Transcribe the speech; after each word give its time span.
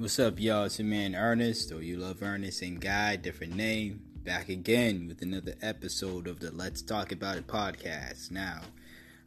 What's 0.00 0.18
up, 0.18 0.40
y'all? 0.40 0.64
It's 0.64 0.78
your 0.78 0.88
man 0.88 1.14
Ernest, 1.14 1.72
or 1.72 1.82
you 1.82 1.98
love 1.98 2.22
Ernest, 2.22 2.62
and 2.62 2.80
guy, 2.80 3.16
different 3.16 3.54
name. 3.54 4.00
Back 4.24 4.48
again 4.48 5.06
with 5.06 5.20
another 5.20 5.56
episode 5.60 6.26
of 6.26 6.40
the 6.40 6.50
Let's 6.52 6.80
Talk 6.80 7.12
About 7.12 7.36
It 7.36 7.46
podcast. 7.46 8.30
Now, 8.30 8.62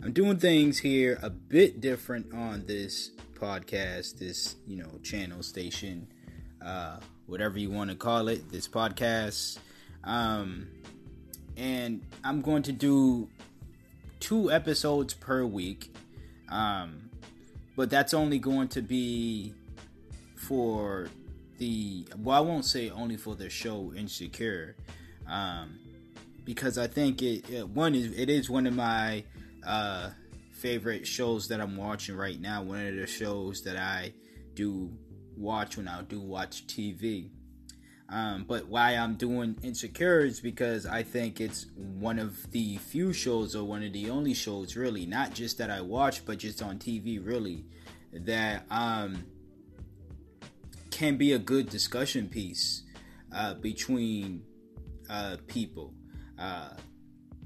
I'm 0.02 0.14
doing 0.14 0.38
things 0.38 0.80
here 0.80 1.20
a 1.22 1.30
bit 1.30 1.80
different 1.80 2.34
on 2.34 2.66
this 2.66 3.12
podcast, 3.36 4.18
this, 4.18 4.56
you 4.66 4.78
know, 4.78 4.90
channel, 5.04 5.44
station, 5.44 6.08
uh, 6.60 6.98
whatever 7.28 7.60
you 7.60 7.70
want 7.70 7.92
to 7.92 7.96
call 7.96 8.28
it, 8.28 8.50
this 8.50 8.68
podcast. 8.68 9.60
Um, 10.04 10.70
and 11.56 12.02
I'm 12.24 12.42
going 12.42 12.64
to 12.64 12.72
do 12.72 13.30
two 14.20 14.52
episodes 14.52 15.14
per 15.14 15.46
week. 15.46 15.96
Um, 16.50 17.12
but 17.76 17.92
that's 17.92 18.16
only 18.16 18.40
going 18.40 18.70
to 18.70 18.82
be 18.82 19.54
for 20.48 21.08
the 21.58 22.08
well, 22.18 22.38
I 22.38 22.42
won't 22.42 22.66
say 22.66 22.90
only 22.90 23.18
for 23.18 23.36
the 23.36 23.50
show 23.50 23.94
Insecure, 23.96 24.76
um, 25.28 25.80
because 26.44 26.78
I 26.78 26.88
think 26.88 27.22
it, 27.22 27.50
it, 27.50 27.68
one 27.68 27.96
is 27.96 28.18
it 28.18 28.30
is 28.30 28.50
one 28.50 28.68
of 28.68 28.76
my 28.76 29.24
uh, 29.66 30.10
favorite 30.52 31.08
shows 31.08 31.48
that 31.48 31.62
I'm 31.62 31.78
watching 31.78 32.16
right 32.16 32.40
now. 32.40 32.64
One 32.64 32.86
of 32.86 32.96
the 32.96 33.08
shows 33.08 33.62
that 33.64 33.78
I 33.78 34.14
do 34.54 34.92
watch 35.38 35.78
when 35.78 35.88
I 35.88 36.02
do 36.02 36.20
watch 36.20 36.68
TV. 36.68 37.30
Um, 38.10 38.46
but 38.48 38.68
why 38.68 38.92
I'm 38.96 39.16
doing 39.16 39.56
Insecure 39.64 40.20
is 40.20 40.40
because 40.40 40.86
I 40.86 41.02
think 41.02 41.42
it's 41.42 41.66
one 41.76 42.20
of 42.20 42.52
the 42.52 42.78
few 42.78 43.12
shows 43.12 43.56
or 43.56 43.64
one 43.64 43.82
of 43.82 43.94
the 43.94 44.10
only 44.10 44.36
shows 44.36 44.76
really, 44.76 45.06
not 45.06 45.34
just 45.34 45.58
that 45.58 45.72
I 45.72 45.82
watch, 45.82 46.24
but 46.26 46.38
just 46.38 46.62
on 46.62 46.78
TV 46.78 47.26
really, 47.26 47.66
that 48.14 48.66
um, 48.70 49.24
can 50.94 51.18
be 51.18 51.34
a 51.34 51.40
good 51.40 51.70
discussion 51.70 52.30
piece 52.30 52.84
uh, 53.36 53.56
between 53.56 54.44
uh, 55.10 55.38
people. 55.48 55.92
Uh, 56.38 56.70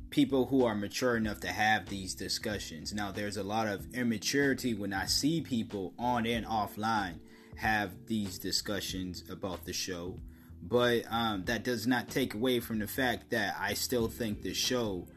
people 0.09 0.45
who 0.45 0.65
are 0.65 0.75
mature 0.75 1.15
enough 1.15 1.39
to 1.39 1.47
have 1.47 1.87
these 1.87 2.13
discussions. 2.13 2.93
Now, 2.93 3.11
there's 3.11 3.37
a 3.37 3.43
lot 3.43 3.67
of 3.67 3.85
immaturity 3.93 4.73
when 4.73 4.91
I 4.93 5.05
see 5.05 5.39
people 5.41 5.93
on 5.97 6.25
and 6.25 6.45
offline 6.45 7.19
have 7.55 8.05
these 8.05 8.37
discussions 8.37 9.23
about 9.29 9.63
the 9.63 9.73
show, 9.73 10.19
but 10.61 11.03
um, 11.09 11.45
that 11.45 11.63
does 11.63 11.87
not 11.87 12.09
take 12.09 12.33
away 12.33 12.59
from 12.59 12.79
the 12.79 12.87
fact 12.87 13.29
that 13.29 13.55
I 13.57 13.75
still 13.75 14.09
think 14.09 14.41
the 14.41 14.53
show 14.53 15.07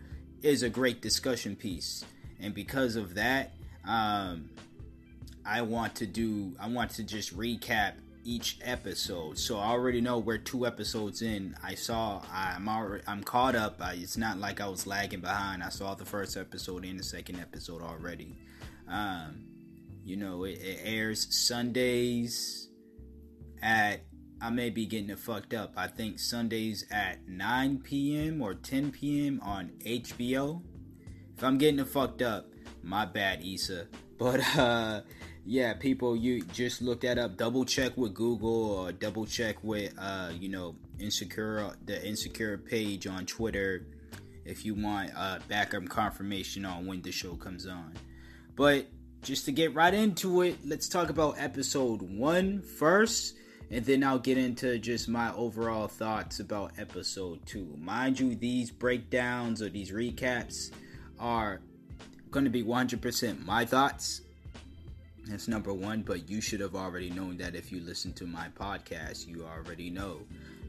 is 0.41 0.62
a 0.62 0.70
great 0.70 1.03
discussion 1.03 1.56
piece, 1.56 2.05
and 2.39 2.55
because 2.55 2.94
of 2.94 3.15
that, 3.15 3.55
um, 3.84 4.50
I 5.44 5.62
want 5.62 5.97
to 5.97 6.06
do. 6.06 6.55
I 6.61 6.69
want 6.69 6.92
to 6.92 7.05
just 7.05 7.37
recap 7.37 7.94
each 8.25 8.59
episode. 8.63 9.39
So 9.39 9.59
I 9.59 9.69
already 9.69 10.01
know 10.01 10.19
we're 10.19 10.39
two 10.39 10.67
episodes 10.67 11.23
in. 11.23 11.57
I 11.63 11.75
saw 11.75 12.23
I'm 12.33 12.69
already 12.69 13.05
I'm 13.07 13.23
caught 13.23 13.55
up. 13.55 13.81
I, 13.81 13.95
it's 13.95 14.17
not 14.17 14.39
like 14.39 14.61
I 14.61 14.69
was 14.69 14.87
lagging 14.87 15.21
behind. 15.21 15.62
I 15.62 15.69
saw 15.69 15.94
the 15.94 16.05
first 16.05 16.37
episode 16.37 16.84
and 16.84 16.99
the 16.99 17.05
second 17.05 17.41
episode 17.41 17.83
already. 17.83 18.39
Um, 18.89 19.47
you 20.05 20.17
know, 20.17 20.44
it, 20.44 20.59
it 20.61 20.81
airs 20.84 21.34
Sundays 21.34 22.69
at 23.62 24.05
I 24.43 24.50
may 24.50 24.71
be 24.71 24.87
getting 24.87 25.11
it 25.11 25.19
fucked 25.19 25.53
up. 25.53 25.75
I 25.77 25.87
think 25.87 26.19
Sundays 26.19 26.87
at 26.91 27.28
9 27.28 27.81
p.m. 27.81 28.41
or 28.41 28.55
10 28.55 28.91
p.m. 28.91 29.41
on 29.43 29.73
HBO. 29.84 30.62
If 31.37 31.44
I'm 31.44 31.59
getting 31.59 31.81
it 31.81 31.89
fucked 31.89 32.23
up, 32.23 32.47
my 32.83 33.05
bad, 33.05 33.44
Issa. 33.44 33.89
But 34.19 34.41
uh 34.56 35.03
yeah, 35.45 35.75
people, 35.75 36.17
you 36.17 36.43
just 36.43 36.83
look 36.83 37.01
that 37.01 37.19
up. 37.19 37.37
Double 37.37 37.65
check 37.65 37.97
with 37.97 38.15
Google 38.15 38.71
or 38.71 38.93
double 38.93 39.27
check 39.27 39.56
with, 39.62 39.95
uh, 39.99 40.31
you 40.39 40.49
know, 40.49 40.77
insecure 40.99 41.73
the 41.87 42.06
insecure 42.06 42.59
page 42.59 43.06
on 43.06 43.27
Twitter 43.27 43.87
if 44.45 44.65
you 44.65 44.75
want 44.75 45.11
uh, 45.17 45.39
backup 45.49 45.89
confirmation 45.89 46.65
on 46.65 46.87
when 46.87 47.00
the 47.03 47.12
show 47.12 47.34
comes 47.37 47.67
on. 47.67 47.95
But 48.56 48.87
just 49.23 49.45
to 49.47 49.53
get 49.53 49.75
right 49.75 49.95
into 49.95 50.43
it, 50.43 50.59
let's 50.65 50.89
talk 50.89 51.11
about 51.11 51.37
episode 51.39 52.03
one 52.03 52.62
first, 52.62 53.34
and 53.71 53.84
then 53.84 54.05
I'll 54.05 54.19
get 54.19 54.39
into 54.39 54.79
just 54.79 55.09
my 55.09 55.33
overall 55.34 55.89
thoughts 55.89 56.41
about 56.41 56.73
episode 56.79 57.45
two. 57.47 57.75
Mind 57.79 58.21
you, 58.21 58.34
these 58.34 58.71
breakdowns 58.71 59.62
or 59.62 59.69
these 59.69 59.91
recaps 59.91 60.71
are 61.19 61.61
going 62.31 62.45
to 62.45 62.50
be 62.50 62.62
100% 62.62 63.45
my 63.45 63.65
thoughts 63.65 64.23
that's 65.26 65.48
number 65.48 65.72
one, 65.72 66.03
but 66.03 66.28
you 66.28 66.41
should 66.41 66.60
have 66.60 66.75
already 66.75 67.10
known 67.10 67.36
that 67.38 67.54
if 67.54 67.70
you 67.70 67.81
listen 67.81 68.12
to 68.14 68.26
my 68.26 68.48
podcast, 68.58 69.26
you 69.26 69.44
already 69.44 69.91
know 69.91 70.20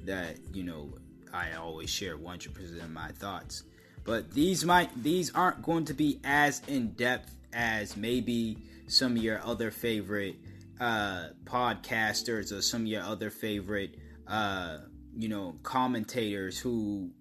that, 0.05 0.37
you 0.53 0.63
know, 0.63 0.89
I 1.33 1.53
always 1.53 1.89
share 1.89 2.17
100% 2.17 2.83
of 2.83 2.89
my 2.91 3.09
thoughts. 3.09 3.63
But 4.03 4.31
these 4.31 4.65
might 4.65 4.89
these 5.03 5.33
aren't 5.35 5.61
going 5.61 5.85
to 5.85 5.93
be 5.93 6.19
as 6.23 6.61
in 6.67 6.93
depth 6.93 7.35
as 7.53 7.95
maybe 7.95 8.57
some 8.87 9.15
of 9.15 9.23
your 9.23 9.39
other 9.43 9.69
favorite 9.69 10.37
uh, 10.79 11.27
podcasters 11.45 12.51
or 12.51 12.61
some 12.61 12.81
of 12.81 12.87
your 12.87 13.03
other 13.03 13.29
favorite 13.29 13.95
uh, 14.27 14.79
you 15.15 15.29
know 15.29 15.55
commentators 15.61 16.57
who 16.57 17.11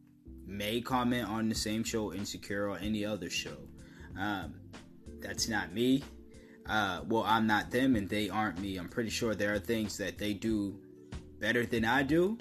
may 0.46 0.80
comment 0.80 1.28
on 1.28 1.50
the 1.50 1.54
same 1.54 1.84
show, 1.84 2.14
Insecure, 2.14 2.70
or 2.70 2.78
any 2.78 3.04
other 3.04 3.28
show. 3.28 3.58
Um, 4.18 4.54
that's 5.20 5.48
not 5.48 5.72
me 5.72 6.02
uh, 6.70 7.00
well, 7.08 7.24
I'm 7.26 7.48
not 7.48 7.72
them 7.72 7.96
and 7.96 8.08
they 8.08 8.30
aren't 8.30 8.60
me. 8.60 8.76
I'm 8.76 8.88
pretty 8.88 9.10
sure 9.10 9.34
there 9.34 9.52
are 9.52 9.58
things 9.58 9.98
that 9.98 10.18
they 10.18 10.32
do 10.32 10.78
better 11.40 11.66
than 11.66 11.84
I 11.84 12.04
do, 12.04 12.38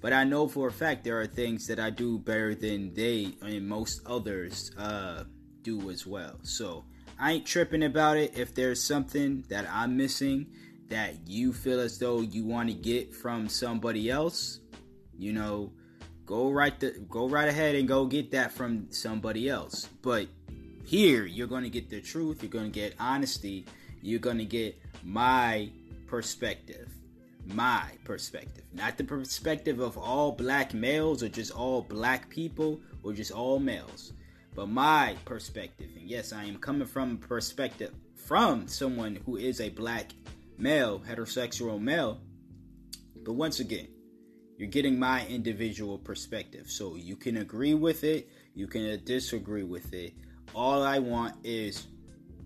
but 0.00 0.12
I 0.12 0.22
know 0.22 0.46
for 0.46 0.68
a 0.68 0.72
fact 0.72 1.02
there 1.02 1.20
are 1.20 1.26
things 1.26 1.66
that 1.66 1.80
I 1.80 1.90
do 1.90 2.18
better 2.18 2.54
than 2.54 2.94
they 2.94 3.34
and 3.42 3.68
most 3.68 4.00
others 4.06 4.70
uh, 4.78 5.24
do 5.62 5.90
as 5.90 6.06
well. 6.06 6.38
So 6.42 6.84
I 7.18 7.32
ain't 7.32 7.46
tripping 7.46 7.82
about 7.82 8.16
it. 8.16 8.38
If 8.38 8.54
there's 8.54 8.80
something 8.80 9.44
that 9.48 9.66
I'm 9.68 9.96
missing 9.96 10.46
that 10.88 11.26
you 11.26 11.52
feel 11.52 11.80
as 11.80 11.98
though 11.98 12.20
you 12.20 12.44
want 12.44 12.68
to 12.68 12.74
get 12.74 13.12
from 13.12 13.48
somebody 13.48 14.08
else, 14.08 14.60
you 15.18 15.32
know, 15.32 15.72
go 16.26 16.50
right 16.50 16.78
the 16.78 16.92
go 17.08 17.28
right 17.28 17.48
ahead 17.48 17.74
and 17.74 17.88
go 17.88 18.06
get 18.06 18.30
that 18.30 18.52
from 18.52 18.86
somebody 18.92 19.48
else. 19.48 19.88
But 20.00 20.28
here, 20.84 21.24
you're 21.24 21.46
going 21.46 21.64
to 21.64 21.70
get 21.70 21.88
the 21.90 22.00
truth, 22.00 22.42
you're 22.42 22.50
going 22.50 22.70
to 22.70 22.70
get 22.70 22.94
honesty, 23.00 23.64
you're 24.02 24.20
going 24.20 24.38
to 24.38 24.44
get 24.44 24.78
my 25.02 25.70
perspective. 26.06 26.88
My 27.46 27.90
perspective. 28.04 28.64
Not 28.72 28.96
the 28.96 29.04
perspective 29.04 29.80
of 29.80 29.98
all 29.98 30.32
black 30.32 30.72
males 30.72 31.22
or 31.22 31.28
just 31.28 31.52
all 31.52 31.82
black 31.82 32.30
people 32.30 32.80
or 33.02 33.12
just 33.12 33.32
all 33.32 33.58
males, 33.58 34.12
but 34.54 34.68
my 34.68 35.16
perspective. 35.24 35.90
And 35.96 36.08
yes, 36.08 36.32
I 36.32 36.44
am 36.44 36.56
coming 36.56 36.86
from 36.86 37.12
a 37.12 37.26
perspective 37.26 37.92
from 38.14 38.66
someone 38.66 39.18
who 39.26 39.36
is 39.36 39.60
a 39.60 39.68
black 39.68 40.12
male, 40.56 41.00
heterosexual 41.00 41.80
male. 41.80 42.20
But 43.24 43.34
once 43.34 43.60
again, 43.60 43.88
you're 44.56 44.68
getting 44.68 44.98
my 44.98 45.26
individual 45.26 45.98
perspective. 45.98 46.70
So 46.70 46.96
you 46.96 47.16
can 47.16 47.38
agree 47.38 47.74
with 47.74 48.04
it, 48.04 48.28
you 48.54 48.66
can 48.66 49.02
disagree 49.04 49.64
with 49.64 49.92
it, 49.92 50.14
all 50.54 50.82
I 50.82 50.98
want 50.98 51.34
is 51.44 51.86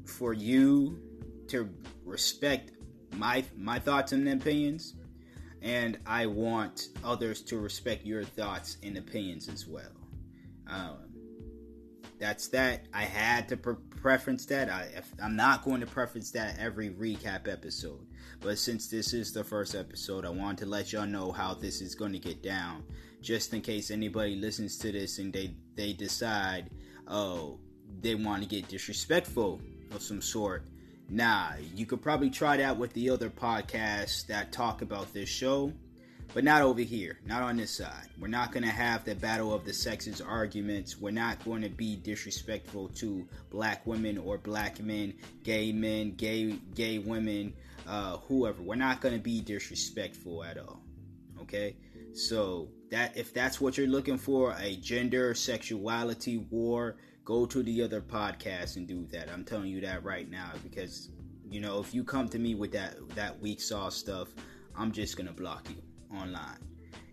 for 0.05 0.33
you 0.33 1.01
to 1.49 1.69
respect 2.05 2.73
my 3.15 3.45
my 3.57 3.79
thoughts 3.79 4.13
and 4.13 4.29
opinions 4.29 4.95
and 5.63 5.99
I 6.07 6.27
want 6.27 6.89
others 7.05 7.43
to 7.43 7.59
respect 7.59 8.05
your 8.05 8.25
thoughts 8.25 8.79
and 8.83 8.97
opinions 8.97 9.49
as 9.49 9.67
well. 9.67 9.91
Um, 10.69 11.09
that's 12.19 12.49
that. 12.49 12.87
I 12.93 13.03
had 13.03 13.49
to 13.49 13.57
pre- 13.57 13.75
preference 13.91 14.45
that. 14.47 14.69
I, 14.69 14.89
I'm 15.23 15.37
not 15.37 15.65
going 15.65 15.81
to 15.81 15.87
preference 15.87 16.31
that 16.33 16.59
every 16.59 16.91
recap 16.91 17.49
episode, 17.49 18.07
but 18.41 18.59
since 18.59 18.89
this 18.89 19.13
is 19.13 19.33
the 19.33 19.45
first 19.45 19.75
episode, 19.75 20.25
I 20.25 20.31
want 20.31 20.59
to 20.59 20.67
let 20.67 20.93
y'all 20.93 21.07
know 21.07 21.33
how 21.33 21.55
this 21.55 21.81
is 21.81 21.95
going 21.95 22.13
to 22.13 22.19
get 22.19 22.43
down, 22.43 22.85
just 23.21 23.55
in 23.55 23.61
case 23.61 23.91
anybody 23.91 24.37
listens 24.37 24.79
to 24.79 24.93
this 24.93 25.19
and 25.19 25.33
they 25.33 25.57
they 25.75 25.93
decide, 25.93 26.71
oh, 27.07 27.61
they 28.01 28.15
want 28.15 28.43
to 28.43 28.49
get 28.49 28.69
disrespectful 28.69 29.61
of 29.93 30.03
some 30.03 30.21
sort, 30.21 30.65
Nah, 31.11 31.53
you 31.75 31.87
could 31.87 32.03
probably 32.03 32.29
try 32.29 32.59
that 32.59 32.77
with 32.77 32.93
the 32.93 33.09
other 33.09 33.31
podcasts 33.31 34.27
that 34.27 34.53
talk 34.53 34.83
about 34.83 35.11
this 35.15 35.29
show, 35.29 35.73
but 36.35 36.45
not 36.45 36.61
over 36.61 36.83
here, 36.83 37.19
not 37.25 37.43
on 37.43 37.57
this 37.57 37.71
side. 37.71 38.09
We're 38.21 38.29
not 38.29 38.53
going 38.53 38.65
to 38.65 38.71
have 38.71 39.07
the 39.07 39.15
battle 39.15 39.55
of 39.55 39.65
the 39.65 39.73
sexes 39.73 40.21
arguments. 40.21 40.99
We're 40.99 41.13
not 41.13 41.43
going 41.47 41.63
to 41.63 41.71
be 41.71 41.97
disrespectful 41.97 42.89
to 42.97 43.27
black 43.49 43.87
women 43.87 44.19
or 44.19 44.37
black 44.37 44.81
men, 44.81 45.15
gay 45.45 45.73
men, 45.73 46.13
gay 46.13 46.59
gay 46.75 46.99
women, 46.99 47.55
uh, 47.87 48.19
whoever. 48.29 48.61
We're 48.61 48.75
not 48.75 49.01
going 49.01 49.15
to 49.15 49.21
be 49.21 49.41
disrespectful 49.41 50.45
at 50.45 50.59
all. 50.59 50.83
Okay? 51.41 51.77
So, 52.13 52.69
that 52.91 53.17
if 53.17 53.33
that's 53.33 53.61
what 53.63 53.79
you're 53.79 53.87
looking 53.87 54.19
for, 54.19 54.55
a 54.59 54.77
gender 54.77 55.35
sexuality 55.35 56.37
war, 56.37 56.97
go 57.29 57.45
to 57.45 57.63
the 57.63 57.83
other 57.83 58.01
podcast 58.01 58.77
and 58.77 58.89
do 58.89 59.05
that. 59.05 59.29
I'm 59.29 59.45
telling 59.45 59.69
you 59.69 59.83
that 59.83 60.03
right 60.03 60.31
now 60.31 60.51
because 60.63 61.11
you 61.51 61.61
know 61.61 61.79
if 61.79 61.93
you 61.93 62.03
come 62.03 62.27
to 62.31 62.39
me 62.39 62.55
with 62.55 62.73
that 62.73 62.97
that 63.15 63.39
weak 63.39 63.61
sauce 63.61 63.95
stuff, 63.95 64.29
I'm 64.75 64.93
just 64.93 65.19
gonna 65.19 65.35
block 65.35 65.69
you 65.69 65.77
online. 66.17 66.57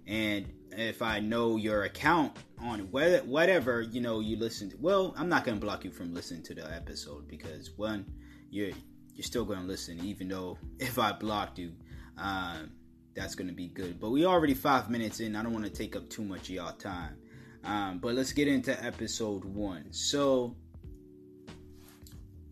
And 0.08 0.54
if 0.72 1.02
I 1.02 1.20
know 1.20 1.58
your 1.58 1.84
account 1.84 2.38
on 2.62 2.90
whether 2.92 3.18
whatever 3.24 3.82
you 3.82 4.00
know 4.00 4.22
you 4.22 4.38
listen 4.38 4.70
to, 4.70 4.78
well, 4.80 5.14
I'm 5.18 5.28
not 5.28 5.44
gonna 5.44 5.60
block 5.60 5.84
you 5.84 5.92
from 5.92 6.14
listening 6.14 6.44
to 6.44 6.56
the 6.56 6.74
episode 6.74 7.28
because 7.28 7.72
one, 7.76 8.06
you're 8.50 8.72
you're 9.16 9.24
still 9.24 9.44
gonna 9.44 9.68
listen 9.68 10.00
even 10.00 10.30
though 10.30 10.58
if 10.80 10.98
I 10.98 11.12
blocked 11.12 11.60
you. 11.60 11.74
Um, 12.18 12.72
that's 13.16 13.36
gonna 13.36 13.52
be 13.52 13.68
good. 13.68 14.00
But 14.00 14.12
we 14.12 14.26
already 14.26 14.54
five 14.54 14.90
minutes 14.90 15.20
in. 15.20 15.36
I 15.36 15.44
don't 15.44 15.52
want 15.52 15.66
to 15.66 15.72
take 15.72 15.98
up 15.98 16.10
too 16.10 16.24
much 16.24 16.44
of 16.44 16.56
y'all 16.56 16.72
time. 16.72 17.18
Um, 17.66 17.98
but 17.98 18.14
let's 18.14 18.32
get 18.32 18.48
into 18.48 18.72
episode 18.84 19.44
one. 19.44 19.92
So, 19.92 20.56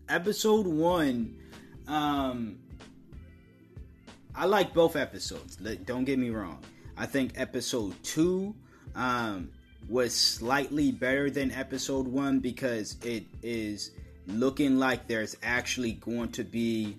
episode 0.08 0.66
one, 0.66 1.36
um, 1.86 2.58
I 4.34 4.46
like 4.46 4.74
both 4.74 4.96
episodes. 4.96 5.56
Don't 5.84 6.04
get 6.04 6.18
me 6.18 6.30
wrong. 6.30 6.58
I 6.96 7.06
think 7.06 7.32
episode 7.36 7.94
two 8.02 8.54
um, 8.96 9.50
was 9.88 10.14
slightly 10.14 10.90
better 10.90 11.30
than 11.30 11.52
episode 11.52 12.08
one 12.08 12.40
because 12.40 12.96
it 13.04 13.26
is 13.42 13.92
looking 14.26 14.78
like 14.78 15.06
there's 15.06 15.36
actually 15.42 15.92
going 15.92 16.30
to 16.32 16.44
be 16.44 16.96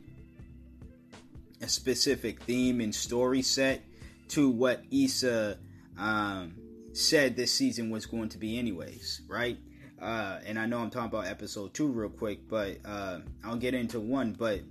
a 1.62 1.68
specific 1.68 2.42
theme 2.44 2.80
and 2.80 2.94
story 2.94 3.42
set 3.42 3.84
to 4.30 4.50
what 4.50 4.84
Issa 4.92 5.58
um, 5.98 6.56
said 6.96 7.36
this 7.36 7.52
season 7.52 7.90
was 7.90 8.06
going 8.06 8.30
to 8.30 8.38
be, 8.38 8.58
anyways, 8.58 9.22
right? 9.28 9.58
Uh, 10.02 10.40
and 10.46 10.60
I 10.60 10.66
know 10.66 10.80
I'm 10.80 10.90
talking 10.90 11.08
about 11.10 11.28
episode 11.28 11.74
two 11.74 11.88
real 11.88 12.10
quick, 12.10 12.48
but 12.50 12.78
uh, 12.86 13.20
I'll 13.44 13.56
get 13.56 13.74
into 13.74 14.00
one. 14.00 14.34
But 14.34 14.62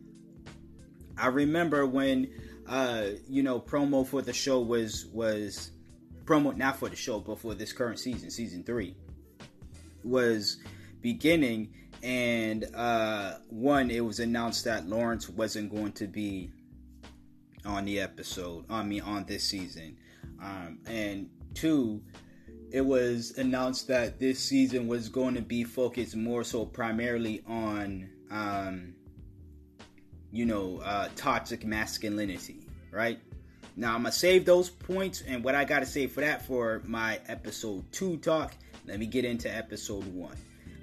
I 1.16 1.28
remember 1.28 1.86
when 1.86 2.30
uh, 2.66 3.06
you 3.28 3.42
know 3.42 3.60
promo 3.60 4.06
for 4.06 4.22
the 4.22 4.32
show 4.32 4.60
was 4.60 5.06
was 5.12 5.70
promo 6.24 6.56
not 6.56 6.76
for 6.76 6.88
the 6.88 6.96
show, 6.96 7.20
but 7.20 7.38
for 7.38 7.54
this 7.54 7.72
current 7.72 7.98
season, 7.98 8.30
season 8.30 8.64
three, 8.64 8.96
was 10.02 10.58
beginning. 11.00 11.72
And 12.02 12.66
uh, 12.74 13.36
one, 13.48 13.90
it 13.90 14.04
was 14.04 14.20
announced 14.20 14.64
that 14.64 14.86
Lawrence 14.86 15.28
wasn't 15.28 15.74
going 15.74 15.92
to 15.92 16.06
be 16.06 16.50
on 17.64 17.86
the 17.86 18.00
episode. 18.00 18.66
I 18.68 18.82
mean, 18.82 19.00
on 19.00 19.24
this 19.24 19.44
season. 19.44 19.96
Um, 20.42 20.80
and 20.86 21.30
two, 21.54 22.02
it 22.70 22.84
was 22.84 23.38
announced 23.38 23.88
that 23.88 24.18
this 24.18 24.38
season 24.40 24.88
was 24.88 25.08
going 25.08 25.34
to 25.34 25.42
be 25.42 25.64
focused 25.64 26.16
more 26.16 26.42
so 26.42 26.64
primarily 26.66 27.42
on, 27.46 28.10
um, 28.30 28.94
you 30.32 30.44
know, 30.44 30.80
uh, 30.84 31.08
toxic 31.16 31.64
masculinity, 31.64 32.66
right? 32.90 33.20
Now 33.76 33.94
I'm 33.94 34.02
gonna 34.02 34.12
save 34.12 34.44
those 34.44 34.70
points 34.70 35.22
and 35.26 35.42
what 35.42 35.54
I 35.54 35.64
gotta 35.64 35.86
say 35.86 36.06
for 36.06 36.20
that 36.20 36.46
for 36.46 36.82
my 36.86 37.20
episode 37.26 37.90
two 37.92 38.18
talk. 38.18 38.54
Let 38.86 39.00
me 39.00 39.06
get 39.06 39.24
into 39.24 39.52
episode 39.52 40.06
one. 40.06 40.36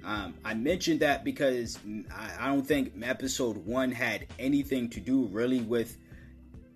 Um, 0.04 0.34
I 0.44 0.54
mentioned 0.54 1.00
that 1.00 1.24
because 1.24 1.78
I, 2.14 2.46
I 2.46 2.48
don't 2.48 2.66
think 2.66 2.92
episode 3.02 3.56
one 3.56 3.92
had 3.92 4.26
anything 4.38 4.90
to 4.90 5.00
do 5.00 5.26
really 5.26 5.60
with 5.60 5.96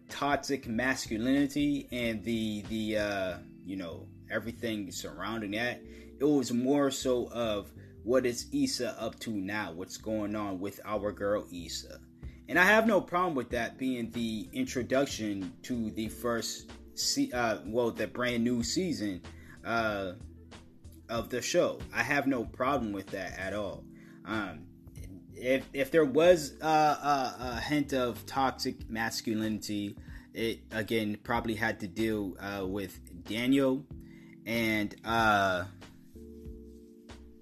toxic 0.08 0.68
masculinity 0.68 1.88
and 1.90 2.22
the 2.24 2.62
the 2.68 2.98
uh, 2.98 3.34
you 3.66 3.76
know 3.76 4.06
everything 4.30 4.90
surrounding 4.90 5.50
that. 5.52 5.82
It 6.18 6.24
was 6.24 6.52
more 6.52 6.90
so 6.90 7.28
of 7.28 7.70
what 8.02 8.24
is 8.24 8.46
Issa 8.52 9.00
up 9.00 9.18
to 9.20 9.30
now? 9.30 9.72
What's 9.72 9.96
going 9.96 10.34
on 10.36 10.60
with 10.60 10.80
our 10.84 11.12
girl 11.12 11.46
Issa? 11.52 12.00
And 12.48 12.58
I 12.58 12.64
have 12.64 12.86
no 12.86 13.00
problem 13.00 13.34
with 13.34 13.50
that 13.50 13.76
being 13.76 14.10
the 14.12 14.48
introduction 14.52 15.52
to 15.62 15.90
the 15.90 16.08
first, 16.08 16.70
se- 16.94 17.32
uh, 17.32 17.58
well, 17.66 17.90
the 17.90 18.06
brand 18.06 18.44
new 18.44 18.62
season 18.62 19.20
uh, 19.64 20.12
of 21.08 21.28
the 21.30 21.42
show. 21.42 21.80
I 21.92 22.04
have 22.04 22.26
no 22.26 22.44
problem 22.44 22.92
with 22.92 23.08
that 23.08 23.36
at 23.38 23.52
all. 23.52 23.84
Um, 24.24 24.66
if 25.34 25.68
if 25.72 25.90
there 25.90 26.04
was 26.04 26.54
uh, 26.62 26.66
a, 26.66 27.36
a, 27.56 27.60
hint 27.60 27.92
of 27.92 28.24
toxic 28.26 28.88
masculinity, 28.88 29.96
it 30.32 30.60
again 30.72 31.18
probably 31.22 31.54
had 31.54 31.80
to 31.80 31.86
deal 31.86 32.36
uh, 32.40 32.66
with 32.66 32.98
Daniel 33.26 33.84
and 34.46 34.94
uh, 35.04 35.64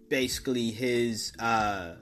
basically 0.08 0.70
his 0.70 1.32
uh, 1.38 1.94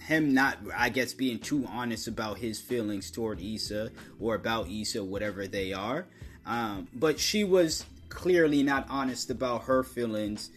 him 0.00 0.32
not 0.32 0.58
I 0.74 0.88
guess 0.88 1.12
being 1.12 1.38
too 1.38 1.66
honest 1.68 2.08
about 2.08 2.38
his 2.38 2.60
feelings 2.60 3.10
toward 3.10 3.40
Issa 3.40 3.90
or 4.18 4.34
about 4.34 4.70
Issa, 4.70 5.04
whatever 5.04 5.46
they 5.46 5.72
are. 5.72 6.06
Um, 6.46 6.88
but 6.94 7.20
she 7.20 7.44
was 7.44 7.84
clearly 8.08 8.62
not 8.62 8.86
honest 8.88 9.30
about 9.30 9.64
her 9.64 9.82
feelings 9.82 10.50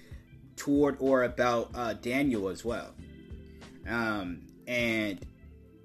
toward 0.55 0.95
or 0.99 1.23
about 1.23 1.71
uh, 1.75 1.93
Daniel 1.93 2.47
as 2.47 2.63
well. 2.63 2.93
Um, 3.87 4.43
and 4.67 5.19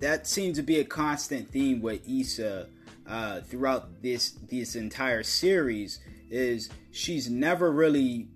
that 0.00 0.26
seems 0.26 0.58
to 0.58 0.62
be 0.62 0.78
a 0.78 0.84
constant 0.84 1.50
theme 1.50 1.80
with 1.80 2.08
Issa 2.08 2.68
uh, 3.08 3.40
throughout 3.40 4.02
this 4.02 4.32
this 4.48 4.76
entire 4.76 5.22
series 5.22 6.00
is 6.30 6.68
she's 6.90 7.30
never 7.30 7.70
really 7.70 8.28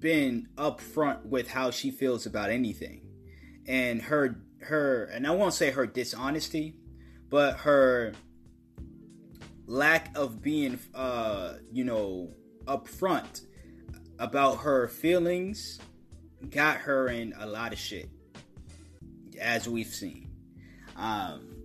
been 0.00 0.48
upfront 0.56 1.24
with 1.26 1.48
how 1.48 1.70
she 1.70 1.90
feels 1.90 2.26
about 2.26 2.50
anything. 2.50 3.02
And 3.66 4.02
her 4.02 4.40
her 4.60 5.04
and 5.06 5.26
I 5.26 5.30
won't 5.30 5.54
say 5.54 5.70
her 5.70 5.86
dishonesty, 5.86 6.74
but 7.28 7.58
her 7.58 8.12
lack 9.66 10.16
of 10.16 10.42
being 10.42 10.78
uh, 10.94 11.54
you 11.70 11.84
know, 11.84 12.30
upfront 12.64 13.42
about 14.18 14.58
her 14.58 14.88
feelings 14.88 15.78
got 16.50 16.78
her 16.78 17.08
in 17.08 17.34
a 17.38 17.46
lot 17.46 17.72
of 17.72 17.78
shit 17.78 18.08
as 19.40 19.68
we've 19.68 19.86
seen. 19.86 20.28
Um, 20.96 21.57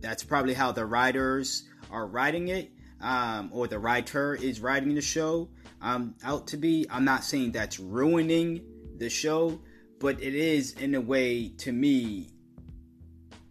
that's 0.00 0.22
probably 0.22 0.54
how 0.54 0.72
the 0.72 0.84
writers 0.86 1.64
are 1.90 2.06
writing 2.06 2.48
it 2.48 2.70
um, 3.00 3.50
or 3.52 3.66
the 3.66 3.78
writer 3.78 4.34
is 4.34 4.60
writing 4.60 4.94
the 4.94 5.00
show 5.00 5.48
um, 5.80 6.14
out 6.22 6.48
to 6.48 6.56
be. 6.56 6.86
I'm 6.90 7.04
not 7.04 7.24
saying 7.24 7.52
that's 7.52 7.80
ruining 7.80 8.62
the 8.98 9.08
show, 9.08 9.60
but 9.98 10.22
it 10.22 10.34
is 10.34 10.72
in 10.74 10.94
a 10.94 11.00
way 11.00 11.48
to 11.58 11.72
me. 11.72 12.30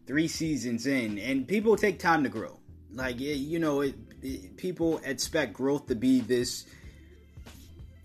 Three 0.06 0.28
seasons 0.28 0.88
in, 0.88 1.20
and 1.20 1.48
people 1.48 1.76
take 1.76 2.00
time 2.00 2.24
to 2.24 2.30
grow. 2.30 2.60
Like 2.92 3.20
you 3.20 3.60
know, 3.60 3.82
it, 3.82 3.96
it, 4.22 4.58
people 4.58 5.00
expect 5.04 5.54
growth 5.54 5.88
to 5.88 5.96
be 5.96 6.22
this 6.22 6.66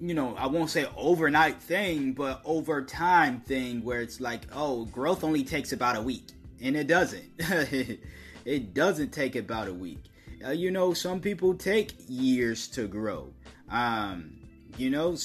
you 0.01 0.13
know, 0.13 0.35
I 0.37 0.49
won't 0.49 0.69
say 0.69 0.87
overnight 0.97 1.63
thing, 1.63 2.13
but 2.13 2.43
over 2.45 2.83
time 2.83 3.41
thing 3.41 3.83
where 3.83 4.01
it's 4.01 4.21
like, 4.21 4.43
oh, 4.53 4.85
growth 4.87 5.25
only 5.25 5.45
takes 5.45 5.73
about 5.73 5.97
a 5.97 6.03
week. 6.03 6.33
And 6.61 6.77
it 6.77 6.89
doesn't. 6.89 7.25
it 8.45 8.75
doesn't 8.75 9.13
take 9.13 9.37
about 9.37 9.69
a 9.69 9.75
week. 9.75 10.05
Uh, 10.45 10.51
you 10.51 10.71
know, 10.71 10.93
some 10.93 11.21
people 11.21 11.55
take 11.55 11.95
years 12.09 12.69
to 12.69 12.87
grow. 12.87 13.33
Um, 13.71 14.41
you 14.77 14.91
know, 14.91 15.17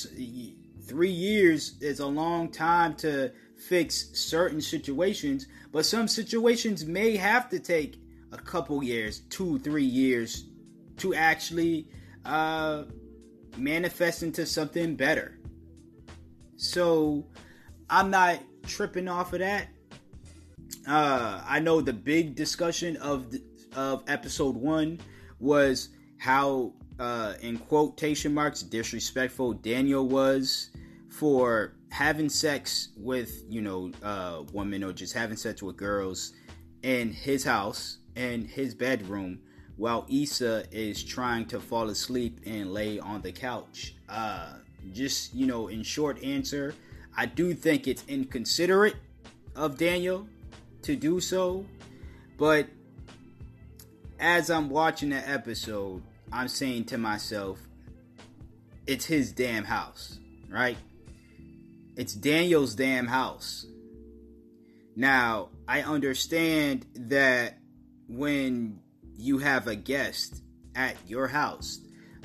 three 0.84 1.12
years 1.12 1.76
is 1.82 2.00
a 2.00 2.06
long 2.06 2.50
time 2.50 2.96
to 2.98 3.32
fix 3.58 4.12
certain 4.14 4.62
situations, 4.62 5.48
but 5.72 5.86
some 5.86 6.08
situations 6.08 6.86
may 6.86 7.16
have 7.18 7.50
to 7.50 7.60
take 7.60 8.00
a 8.32 8.38
couple 8.38 8.84
years, 8.84 9.22
two, 9.30 9.60
three 9.60 9.84
years 9.84 10.46
to 10.98 11.14
actually 11.14 11.88
uh, 12.26 12.84
manifest 13.58 14.24
into 14.24 14.46
something 14.46 14.96
better. 14.96 15.40
So 16.56 17.26
I'm 17.90 18.12
not 18.12 18.40
tripping 18.66 19.08
off 19.08 19.34
of 19.34 19.40
that. 19.40 19.68
Uh, 20.90 21.44
I 21.46 21.60
know 21.60 21.82
the 21.82 21.94
big 21.94 22.34
discussion 22.34 22.98
of 22.98 23.30
the, 23.30 23.44
of 23.76 24.04
episode 24.08 24.56
one 24.56 25.00
was 25.40 25.90
how, 26.18 26.74
uh, 27.00 27.36
in 27.42 27.60
quotation 27.60 28.34
marks, 28.34 28.64
disrespectful 28.64 29.54
Daniel 29.54 30.08
was 30.08 30.72
for 31.08 31.76
having 31.92 32.28
sex 32.28 32.90
with, 32.98 33.44
you 33.48 33.62
know, 33.62 33.92
uh, 34.02 34.42
women 34.52 34.84
or 34.84 34.92
just 34.92 35.14
having 35.14 35.38
sex 35.38 35.62
with 35.62 35.78
girls 35.78 36.34
in 36.82 37.14
his 37.14 37.44
house 37.44 38.00
in 38.16 38.46
his 38.46 38.74
bedroom 38.74 39.40
while 39.78 40.08
Issa 40.10 40.64
is 40.72 41.04
trying 41.04 41.46
to 41.46 41.60
fall 41.60 41.90
asleep 41.90 42.40
and 42.48 42.74
lay 42.74 42.98
on 42.98 43.22
the 43.22 43.32
couch. 43.32 43.94
Uh, 44.10 44.54
just 44.92 45.36
you 45.36 45.46
know, 45.46 45.68
in 45.68 45.84
short 45.84 46.24
answer, 46.24 46.74
I 47.16 47.28
do 47.28 47.54
think 47.54 47.88
it's 47.88 48.04
inconsiderate 48.08 48.96
of 49.56 49.78
Daniel 49.78 50.28
to 50.84 50.96
do 50.96 51.20
so, 51.20 51.66
but 52.38 52.68
as 54.20 54.50
I'm 54.50 54.70
watching 54.70 55.10
the 55.10 55.30
episode, 55.30 56.04
I'm 56.32 56.48
saying 56.48 56.86
to 56.86 56.98
myself, 56.98 57.60
it's 58.86 59.06
his 59.06 59.32
damn 59.32 59.64
house, 59.64 60.20
right? 60.50 60.78
It's 61.96 62.14
Daniel's 62.14 62.76
damn 62.76 63.08
house. 63.08 63.66
Now, 64.96 65.50
I 65.68 65.82
understand 65.82 66.86
that 66.96 67.58
when 68.08 68.80
you 69.18 69.38
have 69.38 69.68
a 69.68 69.76
guest 69.76 70.42
at 70.76 70.96
your 71.08 71.28
house, 71.28 71.80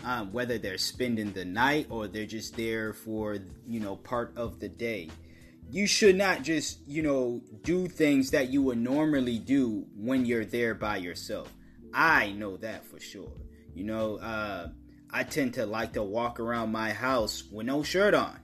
um, 0.05 0.33
whether 0.33 0.59
they're 0.59 0.79
spending 0.79 1.33
the 1.33 1.45
night 1.45 1.87
or 1.91 2.09
they're 2.09 2.27
just 2.27 2.57
there 2.57 2.93
for, 2.93 3.39
you 3.67 3.81
know, 3.81 3.97
part 3.97 4.37
of 4.37 4.61
the 4.61 4.69
day, 4.69 5.09
you 5.75 5.89
should 5.89 6.15
not 6.15 6.45
just, 6.45 6.79
you 6.87 7.03
know, 7.03 7.43
do 7.63 7.89
things 7.89 8.31
that 8.31 8.49
you 8.49 8.63
would 8.63 8.79
normally 8.79 9.41
do 9.41 9.85
when 9.97 10.25
you're 10.25 10.45
there 10.45 10.73
by 10.73 10.99
yourself. 10.99 11.53
I 11.93 12.31
know 12.31 12.57
that 12.59 12.85
for 12.85 13.01
sure. 13.01 13.33
You 13.75 13.83
know, 13.83 14.19
uh, 14.19 14.69
I 15.11 15.25
tend 15.25 15.55
to 15.55 15.67
like 15.67 15.95
to 15.95 16.03
walk 16.05 16.39
around 16.39 16.71
my 16.71 16.93
house 16.93 17.43
with 17.51 17.67
no 17.67 17.83
shirt 17.83 18.15
on, 18.15 18.39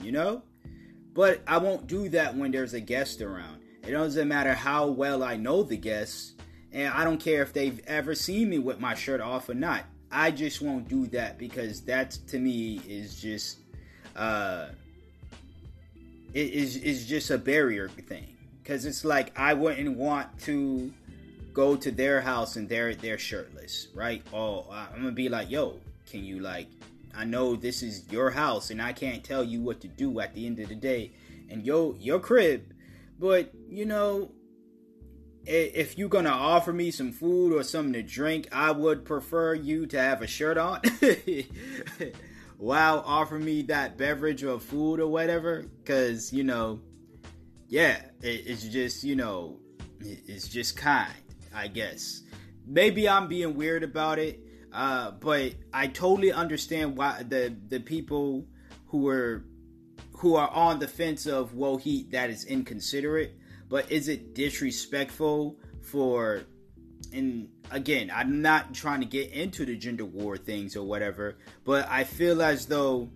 you 0.00 0.10
know? 0.10 0.42
But 1.12 1.42
I 1.46 1.58
won't 1.58 1.86
do 1.86 2.08
that 2.08 2.34
when 2.34 2.50
there's 2.50 2.72
a 2.72 2.80
guest 2.80 3.20
around. 3.20 3.60
It 3.86 3.90
doesn't 3.90 4.26
matter 4.26 4.54
how 4.54 4.86
well 4.86 5.22
I 5.22 5.36
know 5.36 5.64
the 5.64 5.76
guests, 5.76 6.32
and 6.72 6.94
I 6.94 7.04
don't 7.04 7.20
care 7.20 7.42
if 7.42 7.52
they've 7.52 7.82
ever 7.86 8.14
seen 8.14 8.48
me 8.48 8.58
with 8.58 8.80
my 8.80 8.94
shirt 8.94 9.20
off 9.20 9.50
or 9.50 9.54
not. 9.54 9.84
I 10.10 10.30
just 10.30 10.62
won't 10.62 10.88
do 10.88 11.08
that 11.08 11.36
because 11.36 11.82
that 11.82 12.12
to 12.28 12.38
me 12.38 12.80
is 12.88 13.20
just 13.20 13.58
uh 14.16 14.68
it 16.34 16.52
is 16.52 16.76
is 16.76 17.06
just 17.06 17.30
a 17.30 17.38
barrier 17.38 17.88
thing. 17.88 18.36
Cause 18.64 18.84
it's 18.84 19.04
like 19.04 19.38
I 19.38 19.54
wouldn't 19.54 19.96
want 19.96 20.38
to 20.40 20.92
go 21.52 21.76
to 21.76 21.90
their 21.90 22.20
house 22.20 22.56
and 22.56 22.68
they're 22.68 22.94
they're 22.94 23.18
shirtless, 23.18 23.88
right? 23.94 24.22
Oh, 24.32 24.66
I'm 24.70 25.02
gonna 25.02 25.12
be 25.12 25.28
like, 25.28 25.50
yo, 25.50 25.78
can 26.10 26.24
you 26.24 26.40
like? 26.40 26.68
I 27.16 27.24
know 27.24 27.54
this 27.54 27.82
is 27.82 28.10
your 28.10 28.30
house 28.30 28.70
and 28.70 28.82
I 28.82 28.92
can't 28.92 29.22
tell 29.22 29.44
you 29.44 29.60
what 29.60 29.80
to 29.82 29.88
do 29.88 30.18
at 30.20 30.34
the 30.34 30.46
end 30.46 30.58
of 30.58 30.68
the 30.68 30.74
day, 30.74 31.12
and 31.48 31.64
yo, 31.64 31.94
your 32.00 32.18
crib, 32.18 32.74
but 33.18 33.52
you 33.68 33.84
know, 33.84 34.32
if 35.46 35.96
you're 35.96 36.08
gonna 36.08 36.30
offer 36.30 36.72
me 36.72 36.90
some 36.90 37.12
food 37.12 37.52
or 37.52 37.62
something 37.62 37.92
to 37.92 38.02
drink, 38.02 38.48
I 38.50 38.72
would 38.72 39.04
prefer 39.04 39.54
you 39.54 39.86
to 39.86 39.98
have 40.00 40.22
a 40.22 40.26
shirt 40.26 40.58
on. 40.58 40.80
While 42.64 43.02
offer 43.04 43.38
me 43.38 43.60
that 43.64 43.98
beverage 43.98 44.42
or 44.42 44.58
food 44.58 44.98
or 44.98 45.06
whatever, 45.06 45.66
because 45.82 46.32
you 46.32 46.44
know, 46.44 46.80
yeah, 47.68 48.00
it's 48.22 48.62
just 48.62 49.04
you 49.04 49.16
know, 49.16 49.58
it's 50.00 50.48
just 50.48 50.74
kind. 50.74 51.12
I 51.54 51.68
guess. 51.68 52.22
Maybe 52.66 53.06
I'm 53.06 53.28
being 53.28 53.54
weird 53.54 53.82
about 53.82 54.18
it, 54.18 54.40
uh, 54.72 55.10
but 55.10 55.52
I 55.74 55.88
totally 55.88 56.32
understand 56.32 56.96
why 56.96 57.22
the 57.22 57.54
the 57.68 57.80
people 57.80 58.46
who 58.86 59.08
are 59.08 59.44
who 60.12 60.36
are 60.36 60.48
on 60.48 60.78
the 60.78 60.88
fence 60.88 61.26
of 61.26 61.54
well 61.54 61.76
he 61.76 62.04
that 62.12 62.30
is 62.30 62.46
inconsiderate, 62.46 63.36
but 63.68 63.92
is 63.92 64.08
it 64.08 64.34
disrespectful 64.34 65.58
for 65.82 66.44
and 67.12 67.50
again, 67.70 68.10
I'm 68.14 68.42
not 68.42 68.74
trying 68.74 69.00
to 69.00 69.06
get 69.06 69.30
into 69.30 69.64
the 69.64 69.76
gender 69.76 70.04
war 70.04 70.36
things 70.36 70.76
or 70.76 70.84
whatever, 70.84 71.36
but 71.64 71.88
I 71.90 72.04
feel 72.04 72.42
as 72.42 72.66
though 72.66 73.08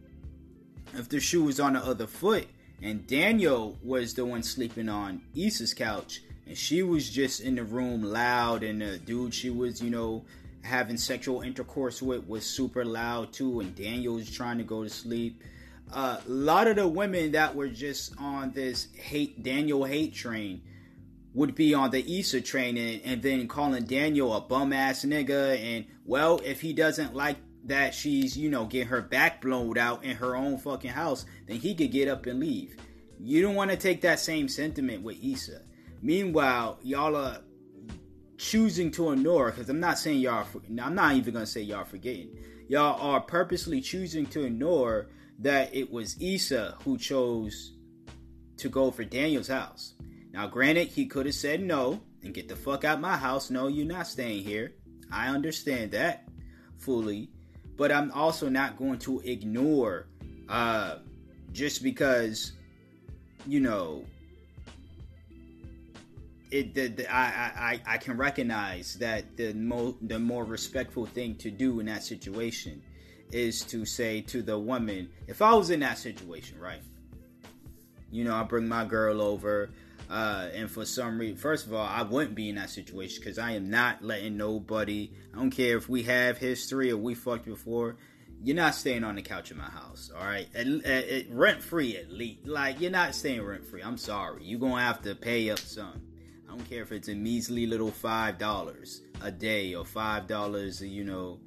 if 0.94 1.08
the 1.08 1.20
shoe 1.20 1.44
was 1.44 1.60
on 1.60 1.74
the 1.74 1.80
other 1.80 2.06
foot 2.06 2.46
and 2.82 3.06
Daniel 3.06 3.78
was 3.82 4.14
the 4.14 4.24
one 4.24 4.42
sleeping 4.42 4.88
on 4.88 5.22
Issa's 5.34 5.74
couch, 5.74 6.22
and 6.48 6.56
she 6.56 6.82
was 6.82 7.10
just 7.10 7.40
in 7.40 7.54
the 7.54 7.62
room 7.62 8.02
loud 8.02 8.62
and 8.62 8.80
the 8.80 8.98
dude 8.98 9.34
she 9.34 9.50
was 9.50 9.82
you 9.82 9.90
know 9.90 10.24
having 10.62 10.96
sexual 10.96 11.42
intercourse 11.42 12.02
with 12.02 12.26
was 12.26 12.44
super 12.44 12.84
loud 12.84 13.32
too 13.32 13.60
and 13.60 13.74
daniel 13.76 14.14
was 14.14 14.30
trying 14.30 14.58
to 14.58 14.64
go 14.64 14.82
to 14.82 14.90
sleep 14.90 15.42
uh, 15.92 16.18
a 16.26 16.30
lot 16.30 16.66
of 16.66 16.76
the 16.76 16.86
women 16.86 17.32
that 17.32 17.54
were 17.54 17.68
just 17.68 18.14
on 18.18 18.50
this 18.52 18.88
hate 18.94 19.42
daniel 19.42 19.84
hate 19.84 20.14
train 20.14 20.60
would 21.38 21.54
be 21.54 21.74
on 21.74 21.90
the 21.90 22.18
Issa 22.18 22.40
train 22.40 22.76
and, 22.76 23.00
and 23.04 23.22
then 23.22 23.48
calling 23.48 23.84
Daniel 23.84 24.34
a 24.34 24.40
bum 24.40 24.72
ass 24.72 25.04
nigga 25.04 25.58
and 25.58 25.86
well 26.04 26.40
if 26.44 26.60
he 26.60 26.72
doesn't 26.72 27.14
like 27.14 27.36
that 27.64 27.94
she's 27.94 28.36
you 28.36 28.50
know 28.50 28.64
getting 28.66 28.88
her 28.88 29.02
back 29.02 29.40
blown 29.40 29.78
out 29.78 30.04
in 30.04 30.16
her 30.16 30.36
own 30.36 30.58
fucking 30.58 30.90
house 30.90 31.26
then 31.46 31.56
he 31.56 31.74
could 31.74 31.90
get 31.90 32.08
up 32.08 32.26
and 32.26 32.40
leave 32.40 32.76
you 33.20 33.42
don't 33.42 33.54
want 33.54 33.70
to 33.70 33.76
take 33.76 34.00
that 34.00 34.20
same 34.20 34.48
sentiment 34.48 35.02
with 35.02 35.22
Issa 35.22 35.62
Meanwhile, 36.02 36.78
y'all 36.82 37.16
are 37.16 37.38
choosing 38.36 38.90
to 38.92 39.12
ignore 39.12 39.50
because 39.50 39.68
I'm 39.68 39.80
not 39.80 39.98
saying 39.98 40.20
y'all. 40.20 40.46
I'm 40.80 40.94
not 40.94 41.14
even 41.14 41.34
gonna 41.34 41.46
say 41.46 41.62
y'all 41.62 41.84
forgetting. 41.84 42.38
Y'all 42.68 43.00
are 43.00 43.20
purposely 43.20 43.80
choosing 43.80 44.26
to 44.26 44.44
ignore 44.44 45.08
that 45.40 45.74
it 45.74 45.90
was 45.90 46.16
Issa 46.20 46.76
who 46.84 46.98
chose 46.98 47.72
to 48.58 48.68
go 48.68 48.90
for 48.90 49.04
Daniel's 49.04 49.48
house. 49.48 49.94
Now, 50.32 50.46
granted, 50.46 50.88
he 50.88 51.06
could 51.06 51.26
have 51.26 51.34
said 51.34 51.62
no 51.62 52.00
and 52.22 52.34
get 52.34 52.48
the 52.48 52.56
fuck 52.56 52.84
out 52.84 53.00
my 53.00 53.16
house. 53.16 53.50
No, 53.50 53.66
you're 53.68 53.86
not 53.86 54.06
staying 54.06 54.44
here. 54.44 54.74
I 55.10 55.28
understand 55.28 55.92
that 55.92 56.28
fully, 56.76 57.30
but 57.76 57.90
I'm 57.90 58.10
also 58.12 58.48
not 58.48 58.76
going 58.76 58.98
to 59.00 59.20
ignore 59.20 60.06
uh, 60.48 60.96
just 61.52 61.82
because 61.82 62.52
you 63.46 63.60
know 63.60 64.04
it 66.50 66.74
the, 66.74 66.88
the, 66.88 67.12
I, 67.12 67.80
I 67.86 67.94
I 67.94 67.98
can 67.98 68.16
recognize 68.16 68.94
that 68.94 69.36
the 69.36 69.54
mo 69.54 69.96
the 70.02 70.18
more 70.18 70.44
respectful 70.44 71.06
thing 71.06 71.36
to 71.36 71.50
do 71.50 71.80
in 71.80 71.86
that 71.86 72.02
situation 72.02 72.82
is 73.30 73.62
to 73.62 73.84
say 73.84 74.22
to 74.22 74.42
the 74.42 74.58
woman, 74.58 75.10
if 75.26 75.42
I 75.42 75.52
was 75.54 75.70
in 75.70 75.80
that 75.80 75.98
situation, 75.98 76.58
right? 76.58 76.80
You 78.10 78.24
know, 78.24 78.34
I 78.34 78.42
bring 78.42 78.66
my 78.66 78.86
girl 78.86 79.20
over, 79.20 79.68
uh, 80.10 80.48
and 80.54 80.70
for 80.70 80.86
some 80.86 81.18
reason, 81.18 81.36
first 81.36 81.66
of 81.66 81.74
all, 81.74 81.86
I 81.86 82.02
wouldn't 82.02 82.34
be 82.34 82.48
in 82.48 82.54
that 82.54 82.70
situation 82.70 83.20
because 83.20 83.38
I 83.38 83.52
am 83.52 83.68
not 83.68 84.02
letting 84.02 84.36
nobody. 84.36 85.10
I 85.34 85.38
don't 85.38 85.50
care 85.50 85.76
if 85.76 85.88
we 85.88 86.04
have 86.04 86.38
history 86.38 86.90
or 86.90 86.96
we 86.96 87.14
fucked 87.14 87.44
before. 87.44 87.96
You're 88.42 88.56
not 88.56 88.74
staying 88.74 89.04
on 89.04 89.16
the 89.16 89.22
couch 89.22 89.50
in 89.50 89.58
my 89.58 89.68
house, 89.68 90.10
all 90.16 90.24
right? 90.24 90.48
rent 91.30 91.60
free 91.60 91.96
at 91.96 92.10
least. 92.10 92.46
Like 92.46 92.80
you're 92.80 92.90
not 92.90 93.14
staying 93.14 93.42
rent 93.42 93.66
free. 93.66 93.82
I'm 93.82 93.98
sorry. 93.98 94.44
You're 94.44 94.60
gonna 94.60 94.80
have 94.80 95.02
to 95.02 95.14
pay 95.14 95.50
up 95.50 95.58
some. 95.58 96.00
I 96.48 96.52
don't 96.52 96.70
care 96.70 96.82
if 96.82 96.92
it's 96.92 97.08
a 97.08 97.14
measly 97.14 97.66
little 97.66 97.90
five 97.90 98.38
dollars 98.38 99.02
a 99.20 99.30
day 99.30 99.74
or 99.74 99.84
five 99.84 100.28
dollars, 100.28 100.80
you 100.80 101.04
know, 101.04 101.40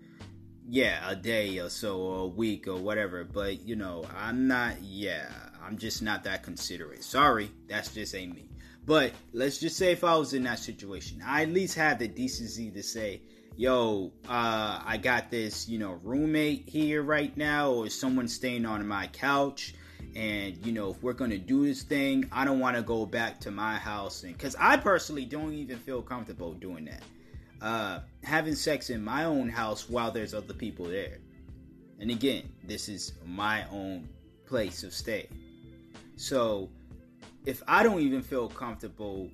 yeah, 0.68 1.10
a 1.10 1.15
day 1.15 1.58
or 1.60 1.70
so 1.70 2.00
or 2.00 2.20
a 2.25 2.27
week 2.27 2.68
or 2.68 2.75
whatever. 2.75 3.24
But 3.24 3.65
you 3.65 3.77
know, 3.77 4.03
I'm 4.15 4.48
not. 4.48 4.82
Yeah, 4.82 5.32
I'm 5.65 5.77
just 5.77 6.01
not 6.01 6.25
that 6.25 6.44
considerate. 6.44 7.03
Sorry, 7.03 7.50
that's 7.68 7.94
just 7.94 8.13
ain't 8.13 8.36
me. 8.36 8.50
But 8.86 9.14
let's 9.34 9.60
just 9.60 9.78
say 9.78 9.92
if 9.92 10.04
I 10.04 10.16
was 10.16 10.34
in 10.34 10.44
that 10.44 10.60
situation, 10.60 11.22
I 11.26 11.44
at 11.44 11.50
least 11.50 11.76
have 11.76 12.00
the 12.00 12.08
decency 12.08 12.72
to 12.72 12.82
say, 12.82 13.22
"Yo, 13.56 14.12
uh, 14.28 14.82
I 14.84 14.98
got 14.98 15.30
this, 15.30 15.70
you 15.70 15.78
know, 15.78 16.00
roommate 16.04 16.68
here 16.68 17.04
right 17.04 17.36
now, 17.38 17.72
or 17.72 17.90
someone 17.90 18.28
staying 18.28 18.66
on 18.66 18.88
my 18.88 19.08
couch." 19.08 19.76
and 20.16 20.58
you 20.66 20.74
know 20.74 20.90
if 20.90 21.02
we're 21.02 21.14
gonna 21.14 21.38
do 21.38 21.66
this 21.66 21.84
thing 21.84 22.28
i 22.32 22.44
don't 22.44 22.60
want 22.60 22.76
to 22.76 22.82
go 22.82 23.06
back 23.06 23.40
to 23.40 23.52
my 23.52 23.76
house 23.76 24.24
and 24.24 24.34
because 24.34 24.56
i 24.60 24.76
personally 24.76 25.26
don't 25.26 25.54
even 25.54 25.78
feel 25.78 26.02
comfortable 26.02 26.54
doing 26.54 26.86
that. 26.86 27.04
Uh, 27.62 28.00
having 28.24 28.56
sex 28.56 28.90
in 28.90 29.04
my 29.04 29.24
own 29.24 29.48
house 29.48 29.88
while 29.88 30.10
there's 30.10 30.34
other 30.34 30.54
people 30.54 30.86
there. 30.86 31.20
And 32.00 32.10
again 32.10 32.50
this 32.64 32.90
is 32.90 33.14
my 33.26 33.66
own 33.70 34.10
place 34.46 34.84
of 34.84 34.94
stay. 34.94 35.30
So 36.16 36.70
if 37.45 37.62
i 37.67 37.83
don't 37.83 38.01
even 38.01 38.21
feel 38.21 38.48
comfortable 38.48 39.29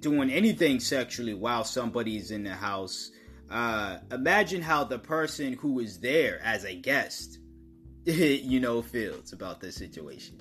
doing 0.00 0.30
anything 0.30 0.80
sexually 0.80 1.34
while 1.34 1.64
somebody's 1.64 2.30
in 2.30 2.44
the 2.44 2.54
house 2.54 3.10
uh, 3.50 3.98
imagine 4.10 4.60
how 4.60 4.82
the 4.82 4.98
person 4.98 5.52
who 5.54 5.78
is 5.78 6.00
there 6.00 6.40
as 6.42 6.64
a 6.64 6.74
guest 6.74 7.38
you 8.04 8.60
know, 8.60 8.82
feels 8.82 9.32
about 9.32 9.60
this 9.60 9.76
situation. 9.76 10.36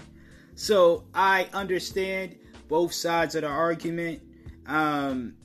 So 0.55 1.05
I 1.13 1.47
understand 1.53 2.35
both 2.67 2.93
sides 2.93 3.35
of 3.35 3.43
the 3.43 3.47
argument. 3.47 4.21
Um, 4.65 5.35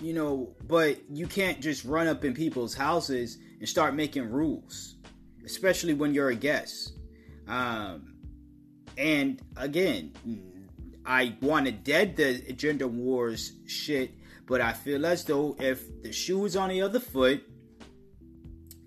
you 0.00 0.14
know, 0.14 0.56
but 0.66 0.98
you 1.08 1.28
can't 1.28 1.60
just 1.60 1.84
run 1.84 2.08
up 2.08 2.24
in 2.24 2.34
people's 2.34 2.74
houses 2.74 3.38
and 3.60 3.68
start 3.68 3.94
making 3.94 4.30
rules, 4.30 4.96
especially 5.44 5.94
when 5.94 6.12
you're 6.12 6.30
a 6.30 6.34
guest. 6.34 6.94
Um, 7.46 8.11
and 8.96 9.40
again, 9.56 10.12
I 11.04 11.36
want 11.40 11.66
to 11.66 11.72
dead 11.72 12.16
the 12.16 12.52
gender 12.52 12.86
wars 12.86 13.52
shit, 13.66 14.14
but 14.46 14.60
I 14.60 14.72
feel 14.72 15.04
as 15.06 15.24
though 15.24 15.56
if 15.58 16.02
the 16.02 16.12
shoe 16.12 16.44
is 16.44 16.56
on 16.56 16.68
the 16.68 16.82
other 16.82 17.00
foot, 17.00 17.42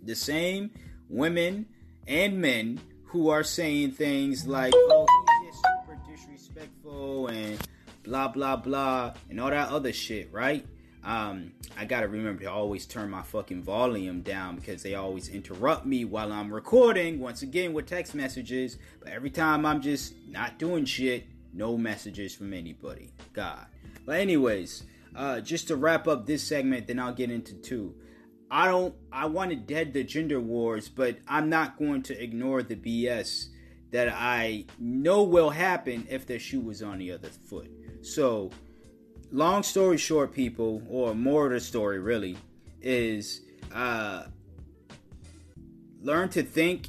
the 0.04 0.16
same 0.16 0.72
women 1.10 1.66
and 2.08 2.40
men 2.40 2.80
who 3.06 3.30
are 3.30 3.44
saying 3.44 3.92
things 3.92 4.48
like, 4.48 4.74
oh, 4.76 5.06
he's 5.44 5.56
super 5.56 6.00
disrespectful 6.08 7.28
and 7.28 7.60
blah, 8.04 8.28
blah, 8.28 8.56
blah, 8.56 9.14
and 9.30 9.40
all 9.40 9.50
that 9.50 9.70
other 9.70 9.94
shit, 9.94 10.32
right? 10.32 10.66
Um, 11.06 11.52
I 11.78 11.86
gotta 11.86 12.08
remember 12.08 12.44
to 12.44 12.52
always 12.52 12.88
turn 12.88 13.12
my 13.12 13.22
fucking 13.22 13.62
volume 13.62 14.22
down 14.22 14.56
because 14.56 14.82
they 14.82 14.96
always 14.96 15.30
interrupt 15.30 15.86
me 15.86 16.04
while 16.04 16.32
I'm 16.32 16.52
recording, 16.52 17.20
once 17.20 17.44
again 17.44 17.74
with 17.74 17.86
text 17.86 18.16
messages. 18.16 18.78
But 19.00 19.12
every 19.12 19.30
time 19.30 19.66
I'm 19.66 19.82
just 19.82 20.16
not 20.28 20.58
doing 20.58 20.84
shit, 20.86 21.28
no 21.54 21.78
messages 21.78 22.36
from 22.36 22.54
anybody. 22.54 23.12
God. 23.34 23.66
But, 24.06 24.20
anyways, 24.20 24.84
uh, 25.16 25.40
just 25.42 25.68
to 25.70 25.76
wrap 25.76 26.08
up 26.08 26.26
this 26.26 26.44
segment, 26.44 26.88
then 26.88 27.00
I'll 27.00 27.14
get 27.14 27.32
into 27.32 27.54
two. 27.54 27.96
I 28.52 28.68
don't, 28.68 28.94
I 29.12 29.26
want 29.26 29.52
to 29.52 29.56
dead 29.56 29.94
the 29.94 30.04
gender 30.04 30.40
wars, 30.40 30.90
but 30.90 31.18
I'm 31.28 31.50
not 31.50 31.78
going 31.78 32.04
to 32.04 32.22
ignore 32.24 32.62
the 32.62 32.76
BS 32.76 33.48
that 33.92 34.10
I 34.10 34.66
know 34.78 35.24
will 35.24 35.50
happen 35.50 36.06
if 36.10 36.26
the 36.26 36.38
shoe 36.38 36.62
was 36.62 36.84
on 36.84 37.00
the 37.00 37.12
other 37.12 37.30
foot. 37.30 37.72
So, 38.02 38.52
long 39.36 39.64
story 39.64 39.98
short, 39.98 40.34
people, 40.34 40.82
or 40.90 41.14
more 41.14 41.46
of 41.48 41.52
the 41.52 41.60
story 41.60 42.00
really, 42.00 42.38
is 42.82 43.42
uh, 43.74 44.24
learn 46.02 46.30
to 46.30 46.44
think 46.44 46.88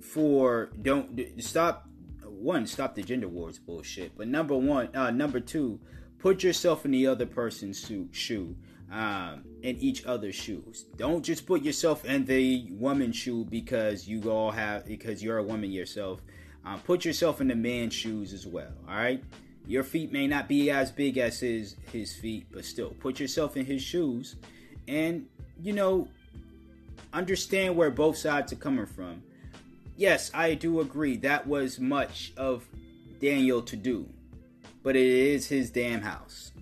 for 0.00 0.70
don't 0.82 1.20
stop 1.42 1.88
one 2.24 2.66
stop 2.66 2.94
the 2.94 3.02
gender 3.02 3.28
wars 3.28 3.58
bullshit 3.58 4.14
but 4.16 4.28
number 4.28 4.54
one 4.54 4.94
uh, 4.94 5.10
number 5.10 5.40
two 5.40 5.80
put 6.18 6.42
yourself 6.42 6.84
in 6.84 6.90
the 6.90 7.06
other 7.06 7.24
person's 7.24 7.90
shoe 8.10 8.56
um, 8.90 9.44
in 9.62 9.78
each 9.78 10.04
other's 10.04 10.34
shoes. 10.34 10.84
Don't 10.96 11.24
just 11.24 11.46
put 11.46 11.62
yourself 11.62 12.04
in 12.04 12.26
the 12.26 12.68
woman's 12.72 13.16
shoe 13.16 13.46
because 13.46 14.06
you 14.06 14.30
all 14.30 14.50
have 14.50 14.84
because 14.84 15.22
you're 15.22 15.38
a 15.38 15.42
woman 15.42 15.72
yourself. 15.72 16.20
Um, 16.64 16.78
put 16.80 17.04
yourself 17.04 17.40
in 17.40 17.48
the 17.48 17.56
man's 17.56 17.94
shoes 17.94 18.32
as 18.32 18.46
well 18.46 18.72
all 18.88 18.94
right 18.94 19.24
your 19.66 19.84
feet 19.84 20.12
may 20.12 20.26
not 20.26 20.48
be 20.48 20.70
as 20.70 20.90
big 20.90 21.18
as 21.18 21.40
his 21.40 21.76
his 21.92 22.12
feet, 22.12 22.46
but 22.50 22.64
still 22.64 22.90
put 22.90 23.20
yourself 23.20 23.56
in 23.56 23.66
his 23.66 23.82
shoes 23.82 24.36
and 24.88 25.26
you 25.60 25.72
know 25.72 26.08
understand 27.12 27.76
where 27.76 27.90
both 27.90 28.16
sides 28.16 28.52
are 28.52 28.56
coming 28.56 28.86
from. 28.86 29.22
Yes, 29.96 30.30
I 30.34 30.54
do 30.54 30.80
agree 30.80 31.16
that 31.18 31.46
was 31.46 31.78
much 31.78 32.32
of 32.36 32.66
Daniel 33.20 33.62
to 33.62 33.76
do, 33.76 34.08
but 34.82 34.96
it 34.96 35.06
is 35.06 35.46
his 35.46 35.70
damn 35.70 36.00
house. 36.02 36.52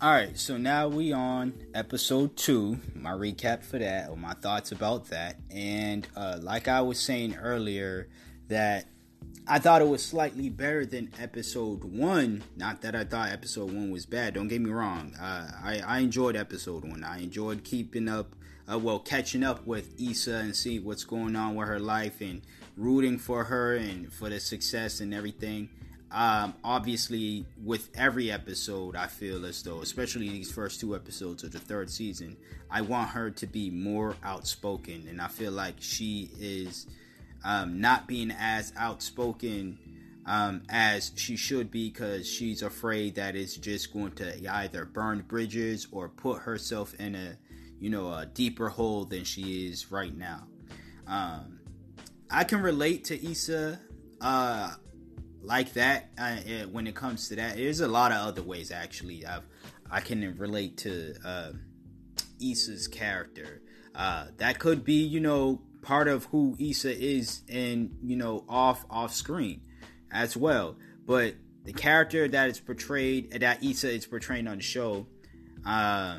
All 0.00 0.12
right, 0.12 0.38
so 0.38 0.56
now 0.56 0.86
we 0.86 1.12
on 1.12 1.54
episode 1.74 2.36
two. 2.36 2.78
My 2.94 3.10
recap 3.10 3.64
for 3.64 3.78
that, 3.78 4.10
or 4.10 4.16
my 4.16 4.34
thoughts 4.34 4.70
about 4.70 5.06
that, 5.06 5.38
and 5.50 6.06
uh, 6.14 6.38
like 6.40 6.68
I 6.68 6.82
was 6.82 7.00
saying 7.00 7.34
earlier, 7.34 8.08
that 8.48 8.86
I 9.46 9.58
thought 9.58 9.80
it 9.80 9.88
was 9.88 10.04
slightly 10.04 10.50
better 10.50 10.84
than 10.84 11.10
episode 11.18 11.84
one. 11.84 12.42
Not 12.56 12.82
that 12.82 12.94
I 12.94 13.04
thought 13.04 13.30
episode 13.30 13.72
one 13.72 13.90
was 13.90 14.04
bad. 14.04 14.34
Don't 14.34 14.48
get 14.48 14.60
me 14.60 14.70
wrong. 14.70 15.14
Uh, 15.18 15.50
I 15.62 15.80
I 15.86 15.98
enjoyed 16.00 16.36
episode 16.36 16.84
one. 16.84 17.02
I 17.02 17.22
enjoyed 17.22 17.64
keeping 17.64 18.08
up, 18.08 18.34
uh, 18.70 18.78
well, 18.78 18.98
catching 18.98 19.42
up 19.42 19.66
with 19.66 19.98
Issa 20.00 20.36
and 20.36 20.54
see 20.54 20.78
what's 20.78 21.04
going 21.04 21.34
on 21.34 21.54
with 21.54 21.68
her 21.68 21.80
life 21.80 22.20
and 22.20 22.42
rooting 22.76 23.18
for 23.18 23.44
her 23.44 23.74
and 23.74 24.12
for 24.12 24.28
the 24.28 24.40
success 24.40 25.00
and 25.00 25.14
everything. 25.14 25.70
Um, 26.10 26.54
obviously, 26.64 27.44
with 27.62 27.90
every 27.94 28.30
episode, 28.30 28.96
I 28.96 29.08
feel 29.08 29.44
as 29.44 29.62
though, 29.62 29.82
especially 29.82 30.28
these 30.30 30.50
first 30.50 30.80
two 30.80 30.94
episodes 30.94 31.44
of 31.44 31.52
the 31.52 31.58
third 31.58 31.90
season, 31.90 32.36
I 32.70 32.80
want 32.80 33.10
her 33.10 33.30
to 33.30 33.46
be 33.46 33.70
more 33.70 34.16
outspoken, 34.22 35.06
and 35.08 35.20
I 35.20 35.28
feel 35.28 35.52
like 35.52 35.74
she 35.80 36.30
is 36.38 36.86
um, 37.44 37.80
not 37.80 38.06
being 38.06 38.30
as 38.30 38.72
outspoken 38.76 39.78
um, 40.26 40.62
as 40.68 41.12
she 41.16 41.36
should 41.36 41.70
be 41.70 41.88
because 41.88 42.30
she's 42.30 42.62
afraid 42.62 43.14
that 43.14 43.34
it's 43.34 43.56
just 43.56 43.92
going 43.92 44.12
to 44.12 44.50
either 44.52 44.84
burn 44.84 45.24
bridges 45.26 45.88
or 45.90 46.08
put 46.08 46.42
herself 46.42 46.94
in 46.94 47.14
a 47.14 47.38
you 47.80 47.88
know 47.88 48.12
a 48.12 48.26
deeper 48.26 48.68
hole 48.68 49.04
than 49.04 49.24
she 49.24 49.66
is 49.68 49.90
right 49.90 50.16
now. 50.16 50.46
Um, 51.06 51.60
I 52.30 52.44
can 52.44 52.60
relate 52.60 53.04
to 53.06 53.30
Issa 53.30 53.80
uh, 54.20 54.74
like 55.40 55.72
that 55.74 56.10
uh, 56.18 56.36
when 56.70 56.86
it 56.86 56.94
comes 56.94 57.28
to 57.28 57.36
that. 57.36 57.56
There's 57.56 57.80
a 57.80 57.88
lot 57.88 58.12
of 58.12 58.18
other 58.18 58.42
ways 58.42 58.70
actually. 58.70 59.24
I've 59.24 59.44
I 59.90 60.00
can 60.00 60.36
relate 60.36 60.76
to 60.78 61.14
uh, 61.24 61.52
Issa's 62.40 62.88
character. 62.88 63.62
Uh, 63.94 64.26
that 64.36 64.58
could 64.58 64.84
be, 64.84 65.02
you 65.02 65.20
know, 65.20 65.62
part 65.88 66.06
of 66.06 66.26
who 66.26 66.54
Issa 66.60 66.94
is 67.02 67.40
and 67.48 67.96
you 68.04 68.14
know 68.14 68.44
off 68.46 68.84
off 68.90 69.14
screen 69.14 69.62
as 70.12 70.36
well. 70.36 70.76
But 71.06 71.34
the 71.64 71.72
character 71.72 72.28
that 72.28 72.50
is 72.50 72.60
portrayed 72.60 73.30
that 73.40 73.64
Issa 73.64 73.90
is 73.90 74.04
portraying 74.04 74.48
on 74.48 74.58
the 74.58 74.62
show, 74.62 75.06
uh, 75.64 76.18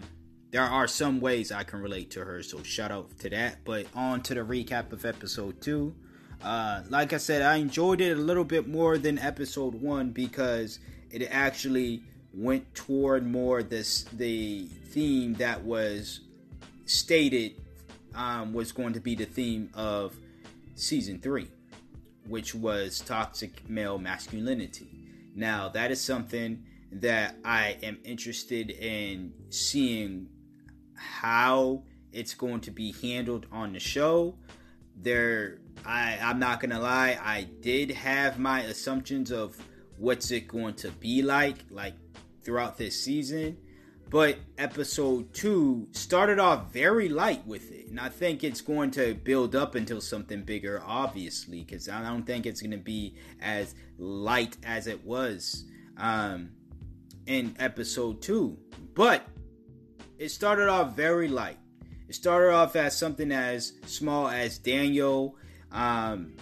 there 0.49 0.63
are 0.63 0.87
some 0.87 1.21
ways 1.21 1.51
I 1.51 1.61
can 1.61 1.81
relate 1.81 2.09
to 2.11 2.25
her. 2.25 2.41
So 2.41 2.63
shout 2.63 2.91
out 2.91 3.15
to 3.19 3.29
that. 3.29 3.63
But 3.63 3.85
on 3.93 4.23
to 4.23 4.33
the 4.33 4.39
recap 4.39 4.91
of 4.91 5.05
episode 5.05 5.61
two. 5.61 5.95
Uh, 6.41 6.81
like 6.89 7.13
I 7.13 7.17
said, 7.17 7.43
I 7.43 7.57
enjoyed 7.57 8.01
it 8.01 8.17
a 8.17 8.21
little 8.21 8.45
bit 8.45 8.67
more 8.67 8.97
than 8.97 9.19
episode 9.19 9.75
one 9.75 10.09
because 10.09 10.79
it 11.11 11.27
actually 11.29 12.01
went 12.33 12.73
toward 12.73 13.27
more 13.27 13.61
this 13.61 14.05
the 14.13 14.65
theme 14.65 15.35
that 15.35 15.63
was 15.63 16.21
stated 16.85 17.53
um, 18.15 18.53
was 18.53 18.71
going 18.71 18.93
to 18.93 18.99
be 18.99 19.15
the 19.15 19.25
theme 19.25 19.69
of 19.73 20.15
season 20.75 21.19
three, 21.19 21.49
which 22.27 22.55
was 22.55 22.99
toxic 22.99 23.69
male 23.69 23.97
masculinity. 23.97 25.07
Now, 25.35 25.69
that 25.69 25.91
is 25.91 26.01
something 26.01 26.65
that 26.91 27.35
I 27.45 27.77
am 27.83 27.99
interested 28.03 28.71
in 28.71 29.33
seeing 29.49 30.27
how 30.95 31.83
it's 32.11 32.33
going 32.33 32.61
to 32.61 32.71
be 32.71 32.93
handled 33.01 33.45
on 33.51 33.73
the 33.73 33.79
show. 33.79 34.35
There, 34.95 35.59
I, 35.85 36.17
I'm 36.21 36.39
not 36.39 36.59
gonna 36.59 36.79
lie, 36.79 37.17
I 37.21 37.47
did 37.61 37.91
have 37.91 38.39
my 38.39 38.61
assumptions 38.61 39.31
of 39.31 39.55
what's 39.97 40.31
it 40.31 40.47
going 40.47 40.73
to 40.75 40.91
be 40.91 41.21
like, 41.21 41.57
like 41.69 41.93
throughout 42.43 42.77
this 42.77 43.01
season 43.01 43.57
but 44.09 44.37
episode 44.57 45.31
two 45.33 45.87
started 45.91 46.39
off 46.39 46.73
very 46.73 47.09
light 47.09 47.45
with 47.45 47.71
it. 47.71 47.89
And 47.89 47.99
I 47.99 48.09
think 48.09 48.43
it's 48.43 48.61
going 48.61 48.91
to 48.91 49.13
build 49.13 49.55
up 49.55 49.75
until 49.75 50.01
something 50.01 50.41
bigger, 50.41 50.81
obviously, 50.85 51.63
because 51.63 51.87
I 51.87 52.01
don't 52.01 52.23
think 52.23 52.45
it's 52.45 52.61
going 52.61 52.71
to 52.71 52.77
be 52.77 53.15
as 53.39 53.75
light 53.97 54.57
as 54.63 54.87
it 54.87 55.05
was 55.05 55.65
um, 55.97 56.51
in 57.27 57.55
episode 57.59 58.21
two. 58.21 58.57
But 58.95 59.25
it 60.17 60.29
started 60.29 60.69
off 60.69 60.95
very 60.95 61.27
light. 61.27 61.59
It 62.07 62.15
started 62.15 62.51
off 62.51 62.75
as 62.75 62.97
something 62.97 63.31
as 63.31 63.73
small 63.85 64.27
as 64.27 64.57
Daniel 64.57 65.35
um, 65.71 66.33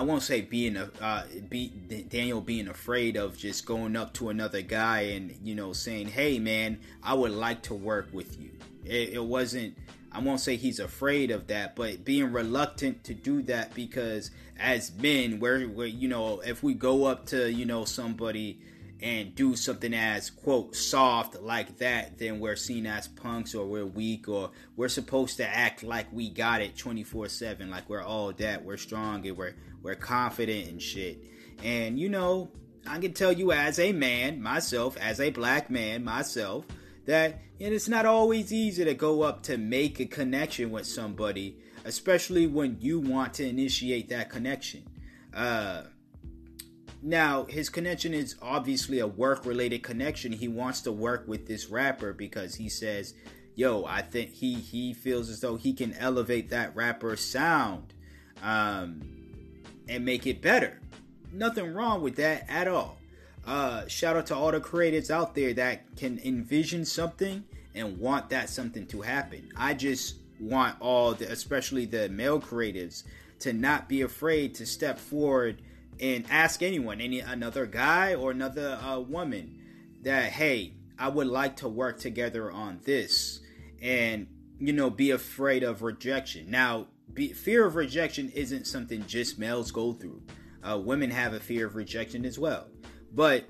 I 0.00 0.02
won't 0.02 0.22
say 0.22 0.40
being 0.40 0.78
a 0.78 0.90
uh, 0.98 1.24
be, 1.50 1.68
Daniel 2.08 2.40
being 2.40 2.68
afraid 2.68 3.18
of 3.18 3.36
just 3.36 3.66
going 3.66 3.96
up 3.96 4.14
to 4.14 4.30
another 4.30 4.62
guy 4.62 5.00
and 5.00 5.36
you 5.44 5.54
know 5.54 5.74
saying, 5.74 6.08
"Hey, 6.08 6.38
man, 6.38 6.80
I 7.02 7.12
would 7.12 7.32
like 7.32 7.60
to 7.64 7.74
work 7.74 8.08
with 8.10 8.40
you." 8.40 8.50
It, 8.82 9.10
it 9.10 9.22
wasn't. 9.22 9.76
I 10.10 10.20
won't 10.20 10.40
say 10.40 10.56
he's 10.56 10.80
afraid 10.80 11.30
of 11.30 11.48
that, 11.48 11.76
but 11.76 12.02
being 12.02 12.32
reluctant 12.32 13.04
to 13.04 13.14
do 13.14 13.42
that 13.42 13.74
because 13.74 14.30
as 14.58 14.90
men, 14.94 15.38
where 15.38 15.58
you 15.58 16.08
know, 16.08 16.40
if 16.40 16.62
we 16.62 16.72
go 16.72 17.04
up 17.04 17.26
to 17.26 17.52
you 17.52 17.66
know 17.66 17.84
somebody 17.84 18.58
and 19.02 19.34
do 19.34 19.54
something 19.54 19.94
as 19.94 20.30
quote 20.30 20.74
soft 20.74 21.40
like 21.42 21.76
that, 21.76 22.18
then 22.18 22.40
we're 22.40 22.56
seen 22.56 22.86
as 22.86 23.06
punks 23.06 23.54
or 23.54 23.66
we're 23.66 23.84
weak 23.84 24.28
or 24.28 24.50
we're 24.76 24.88
supposed 24.88 25.36
to 25.38 25.46
act 25.46 25.82
like 25.82 26.06
we 26.10 26.30
got 26.30 26.62
it 26.62 26.74
24/7, 26.74 27.68
like 27.68 27.86
we're 27.90 28.02
all 28.02 28.32
that, 28.32 28.64
we're 28.64 28.78
strong 28.78 29.26
and 29.26 29.36
we're 29.36 29.54
we're 29.82 29.94
confident 29.94 30.68
and 30.68 30.80
shit. 30.80 31.22
And 31.62 31.98
you 31.98 32.08
know, 32.08 32.50
I 32.86 32.98
can 32.98 33.12
tell 33.12 33.32
you 33.32 33.52
as 33.52 33.78
a 33.78 33.92
man, 33.92 34.40
myself, 34.42 34.96
as 34.96 35.20
a 35.20 35.30
black 35.30 35.70
man, 35.70 36.04
myself, 36.04 36.66
that 37.06 37.40
and 37.60 37.74
it's 37.74 37.88
not 37.88 38.06
always 38.06 38.52
easy 38.52 38.84
to 38.84 38.94
go 38.94 39.22
up 39.22 39.42
to 39.44 39.58
make 39.58 40.00
a 40.00 40.06
connection 40.06 40.70
with 40.70 40.86
somebody, 40.86 41.58
especially 41.84 42.46
when 42.46 42.78
you 42.80 43.00
want 43.00 43.34
to 43.34 43.46
initiate 43.46 44.08
that 44.08 44.30
connection. 44.30 44.84
Uh, 45.34 45.82
now, 47.02 47.44
his 47.44 47.68
connection 47.68 48.12
is 48.14 48.36
obviously 48.42 48.98
a 48.98 49.06
work 49.06 49.44
related 49.46 49.82
connection. 49.82 50.32
He 50.32 50.48
wants 50.48 50.82
to 50.82 50.92
work 50.92 51.26
with 51.26 51.46
this 51.46 51.68
rapper 51.68 52.12
because 52.12 52.54
he 52.54 52.68
says, 52.68 53.14
yo, 53.54 53.84
I 53.84 54.02
think 54.02 54.32
he, 54.32 54.54
he 54.54 54.92
feels 54.94 55.30
as 55.30 55.40
though 55.40 55.56
he 55.56 55.72
can 55.72 55.94
elevate 55.94 56.50
that 56.50 56.74
rapper's 56.74 57.20
sound 57.20 57.94
um, 58.42 59.02
and 59.90 60.04
make 60.04 60.26
it 60.26 60.40
better. 60.40 60.80
Nothing 61.32 61.74
wrong 61.74 62.00
with 62.00 62.16
that 62.16 62.48
at 62.48 62.68
all. 62.68 62.96
Uh, 63.46 63.86
shout 63.88 64.16
out 64.16 64.26
to 64.26 64.34
all 64.34 64.52
the 64.52 64.60
creatives 64.60 65.10
out 65.10 65.34
there 65.34 65.52
that 65.54 65.96
can 65.96 66.18
envision 66.24 66.84
something 66.84 67.44
and 67.74 67.98
want 67.98 68.30
that 68.30 68.48
something 68.48 68.86
to 68.86 69.00
happen. 69.00 69.50
I 69.56 69.74
just 69.74 70.16
want 70.38 70.76
all 70.80 71.14
the, 71.14 71.30
especially 71.30 71.86
the 71.86 72.08
male 72.08 72.40
creatives, 72.40 73.02
to 73.40 73.52
not 73.52 73.88
be 73.88 74.02
afraid 74.02 74.54
to 74.56 74.66
step 74.66 74.98
forward 74.98 75.62
and 75.98 76.24
ask 76.30 76.62
anyone, 76.62 77.00
any 77.00 77.20
another 77.20 77.66
guy 77.66 78.14
or 78.14 78.30
another 78.30 78.78
uh, 78.82 78.98
woman, 79.00 79.58
that 80.02 80.32
hey, 80.32 80.74
I 80.98 81.08
would 81.08 81.26
like 81.26 81.56
to 81.56 81.68
work 81.68 81.98
together 81.98 82.50
on 82.50 82.80
this, 82.84 83.40
and 83.82 84.26
you 84.58 84.72
know, 84.72 84.90
be 84.90 85.10
afraid 85.10 85.62
of 85.62 85.82
rejection. 85.82 86.50
Now, 86.50 86.86
be, 87.14 87.32
fear 87.32 87.66
of 87.66 87.74
rejection 87.74 88.30
isn't 88.30 88.66
something 88.66 89.04
just 89.06 89.38
males 89.38 89.70
go 89.70 89.92
through. 89.92 90.22
Uh, 90.62 90.78
women 90.78 91.10
have 91.10 91.32
a 91.32 91.40
fear 91.40 91.66
of 91.66 91.74
rejection 91.74 92.24
as 92.24 92.38
well, 92.38 92.66
but 93.12 93.44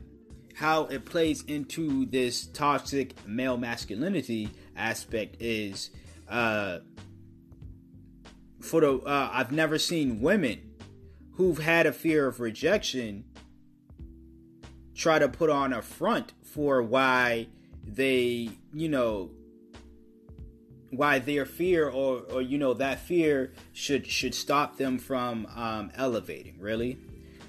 how 0.55 0.85
it 0.87 1.05
plays 1.05 1.43
into 1.45 2.07
this 2.07 2.47
toxic 2.47 3.15
male 3.27 3.57
masculinity 3.57 4.51
aspect 4.77 5.37
is 5.41 5.91
uh, 6.29 6.79
for 8.61 8.81
the 8.81 8.99
uh, 8.99 9.31
I've 9.33 9.53
never 9.53 9.79
seen 9.79 10.21
women 10.21 10.71
who've 11.33 11.59
had 11.59 11.87
a 11.87 11.93
fear 11.93 12.27
of 12.27 12.41
rejection 12.41 13.25
try 14.95 15.19
to 15.19 15.29
put 15.29 15.49
on 15.51 15.73
a 15.73 15.81
front 15.81 16.35
for 16.43 16.83
why 16.83 17.47
they, 17.83 18.51
you 18.75 18.89
know, 18.89 19.31
why 20.91 21.19
their 21.19 21.47
fear 21.47 21.89
or 21.89 22.23
or 22.31 22.43
you 22.43 22.59
know 22.59 22.75
that 22.75 23.01
fear 23.01 23.53
should 23.73 24.07
should 24.07 24.35
stop 24.35 24.77
them 24.77 24.99
from 24.99 25.47
um, 25.55 25.91
elevating. 25.97 26.57
Really, 26.59 26.99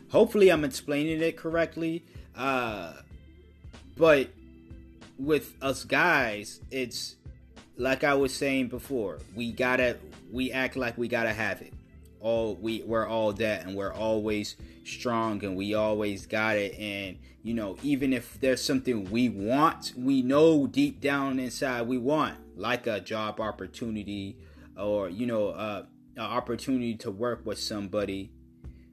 hopefully 0.10 0.49
I'm 0.49 0.63
explaining 0.63 1.21
it 1.21 1.38
correctly. 1.38 2.04
Uh, 2.36 2.93
but 3.97 4.30
with 5.17 5.56
us 5.62 5.84
guys, 5.84 6.60
it's 6.71 7.15
like 7.77 8.04
I 8.04 8.13
was 8.13 8.34
saying 8.34 8.67
before. 8.67 9.19
We 9.36 9.51
gotta 9.51 9.97
we 10.32 10.51
act 10.51 10.75
like 10.75 10.97
we 10.97 11.08
gotta 11.08 11.34
have 11.34 11.62
it. 11.62 11.73
All 12.21 12.55
we 12.55 12.84
we're 12.84 13.07
all 13.07 13.34
that, 13.34 13.65
and 13.65 13.75
we're 13.75 13.93
always 13.93 14.55
strong, 14.84 15.43
and 15.43 15.55
we 15.55 15.73
always 15.73 16.25
got 16.25 16.57
it. 16.57 16.77
And 16.77 17.17
you 17.43 17.53
know, 17.53 17.77
even 17.84 18.13
if 18.13 18.39
there's 18.39 18.63
something 18.63 19.10
we 19.10 19.29
want, 19.29 19.93
we 19.97 20.21
know 20.21 20.67
deep 20.67 21.01
down 21.01 21.39
inside 21.39 21.88
we 21.88 21.97
want, 21.97 22.38
like 22.55 22.88
a 22.88 22.99
job 22.99 23.39
opportunity, 23.39 24.38
or 24.77 25.10
you 25.10 25.25
know, 25.25 25.49
uh, 25.49 25.84
an 26.15 26.23
opportunity 26.23 26.95
to 26.95 27.12
work 27.12 27.45
with 27.45 27.60
somebody. 27.60 28.31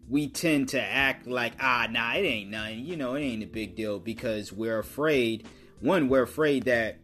We 0.09 0.29
tend 0.29 0.71
to 0.71 0.81
act 0.81 1.27
like, 1.27 1.53
ah, 1.61 1.87
nah, 1.91 2.15
it 2.15 2.23
ain't 2.23 2.51
nothing. 2.51 2.87
You 2.87 2.97
know, 2.97 3.15
it 3.15 3.21
ain't 3.21 3.43
a 3.43 3.47
big 3.47 3.77
deal 3.77 3.99
because 3.99 4.51
we're 4.51 4.79
afraid. 4.79 5.47
One, 5.81 6.09
we're 6.09 6.23
afraid 6.23 6.65
that 6.65 6.97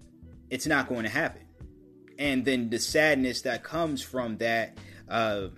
it's 0.48 0.66
not 0.66 0.88
going 0.88 1.02
to 1.02 1.10
happen 1.10 1.44
and 2.18 2.44
then 2.44 2.70
the 2.70 2.78
sadness 2.78 3.42
that 3.42 3.62
comes 3.62 4.02
from 4.02 4.38
that 4.38 4.76
uh, 5.08 5.48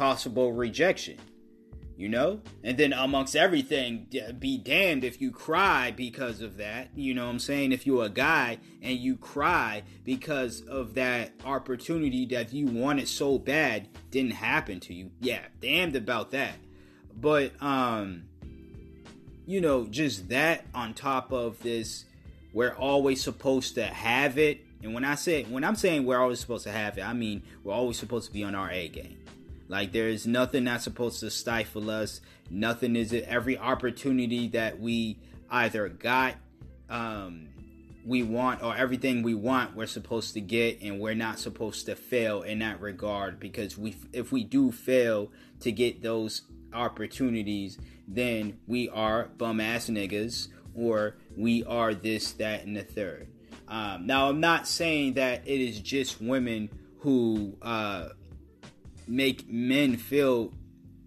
possible 0.00 0.50
rejection 0.50 1.18
you 1.94 2.08
know? 2.08 2.40
And 2.64 2.78
then 2.78 2.94
amongst 2.94 3.36
everything 3.36 4.06
be 4.38 4.56
damned 4.56 5.04
if 5.04 5.20
you 5.20 5.30
cry 5.30 5.90
because 5.90 6.40
of 6.40 6.56
that 6.56 6.88
you 6.96 7.12
know 7.12 7.28
i'm 7.28 7.38
saying? 7.38 7.72
If 7.72 7.86
you're 7.86 8.06
a 8.06 8.08
guy 8.08 8.56
and 8.80 8.96
you 8.96 9.16
cry 9.16 9.82
because 10.02 10.62
of 10.62 10.94
that 10.94 11.32
opportunity 11.44 12.24
that 12.26 12.54
you 12.54 12.68
wanted 12.68 13.06
so 13.08 13.38
bad 13.38 13.88
didn't 14.10 14.32
happen 14.32 14.80
to 14.80 14.94
you 14.94 15.10
yeah 15.20 15.44
damned 15.60 15.94
about 15.94 16.30
that. 16.30 16.54
But 17.14 17.52
um 17.60 18.22
you 19.44 19.60
know 19.60 19.84
just 19.84 20.30
that 20.30 20.64
on 20.74 20.94
top 20.94 21.30
of 21.30 21.62
this 21.62 22.06
we're 22.54 22.74
always 22.74 23.22
supposed 23.22 23.74
to 23.74 23.84
have 23.84 24.38
it. 24.38 24.64
And 24.82 24.94
when 24.94 25.04
I 25.04 25.16
say 25.16 25.42
when 25.44 25.62
I'm 25.62 25.76
saying 25.76 26.06
we're 26.06 26.22
always 26.22 26.40
supposed 26.40 26.64
to 26.64 26.72
have 26.72 26.96
it, 26.96 27.02
I 27.02 27.12
mean 27.12 27.42
we're 27.62 27.74
always 27.74 27.98
supposed 27.98 28.28
to 28.28 28.32
be 28.32 28.42
on 28.42 28.54
our 28.54 28.70
A 28.70 28.88
game. 28.88 29.18
Like 29.70 29.92
there's 29.92 30.26
nothing 30.26 30.64
that's 30.64 30.82
supposed 30.82 31.20
to 31.20 31.30
stifle 31.30 31.90
us. 31.90 32.20
Nothing 32.50 32.96
is 32.96 33.12
it. 33.12 33.24
Every 33.28 33.56
opportunity 33.56 34.48
that 34.48 34.80
we 34.80 35.20
either 35.48 35.88
got, 35.88 36.34
um, 36.88 37.46
we 38.04 38.24
want, 38.24 38.64
or 38.64 38.76
everything 38.76 39.22
we 39.22 39.34
want, 39.34 39.76
we're 39.76 39.86
supposed 39.86 40.34
to 40.34 40.40
get, 40.40 40.82
and 40.82 40.98
we're 40.98 41.14
not 41.14 41.38
supposed 41.38 41.86
to 41.86 41.94
fail 41.94 42.42
in 42.42 42.58
that 42.58 42.80
regard. 42.80 43.38
Because 43.38 43.78
we, 43.78 43.96
if 44.12 44.32
we 44.32 44.42
do 44.42 44.72
fail 44.72 45.30
to 45.60 45.70
get 45.70 46.02
those 46.02 46.42
opportunities, 46.72 47.78
then 48.08 48.58
we 48.66 48.88
are 48.88 49.30
bum 49.38 49.60
ass 49.60 49.88
niggas, 49.88 50.48
or 50.74 51.14
we 51.36 51.62
are 51.62 51.94
this, 51.94 52.32
that, 52.32 52.64
and 52.64 52.76
the 52.76 52.82
third. 52.82 53.28
Um, 53.68 54.04
now, 54.04 54.28
I'm 54.28 54.40
not 54.40 54.66
saying 54.66 55.14
that 55.14 55.46
it 55.46 55.60
is 55.60 55.78
just 55.78 56.20
women 56.20 56.70
who 56.98 57.56
uh, 57.62 58.08
make 59.10 59.50
men 59.50 59.96
feel 59.96 60.52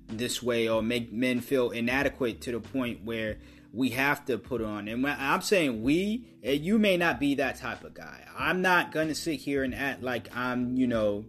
this 0.07 0.43
way 0.43 0.67
or 0.67 0.83
make 0.83 1.11
men 1.11 1.39
feel 1.39 1.71
inadequate 1.71 2.41
to 2.41 2.51
the 2.51 2.59
point 2.59 3.03
where 3.03 3.37
we 3.71 3.89
have 3.89 4.25
to 4.25 4.37
put 4.37 4.61
on. 4.61 4.87
And 4.87 5.07
I'm 5.07 5.41
saying 5.41 5.81
we, 5.81 6.27
you 6.43 6.77
may 6.77 6.97
not 6.97 7.19
be 7.19 7.35
that 7.35 7.55
type 7.55 7.83
of 7.83 7.93
guy. 7.93 8.23
I'm 8.37 8.61
not 8.61 8.91
going 8.91 9.07
to 9.07 9.15
sit 9.15 9.39
here 9.39 9.63
and 9.63 9.73
act 9.73 10.03
like 10.03 10.35
I'm, 10.35 10.75
you 10.75 10.85
know, 10.85 11.25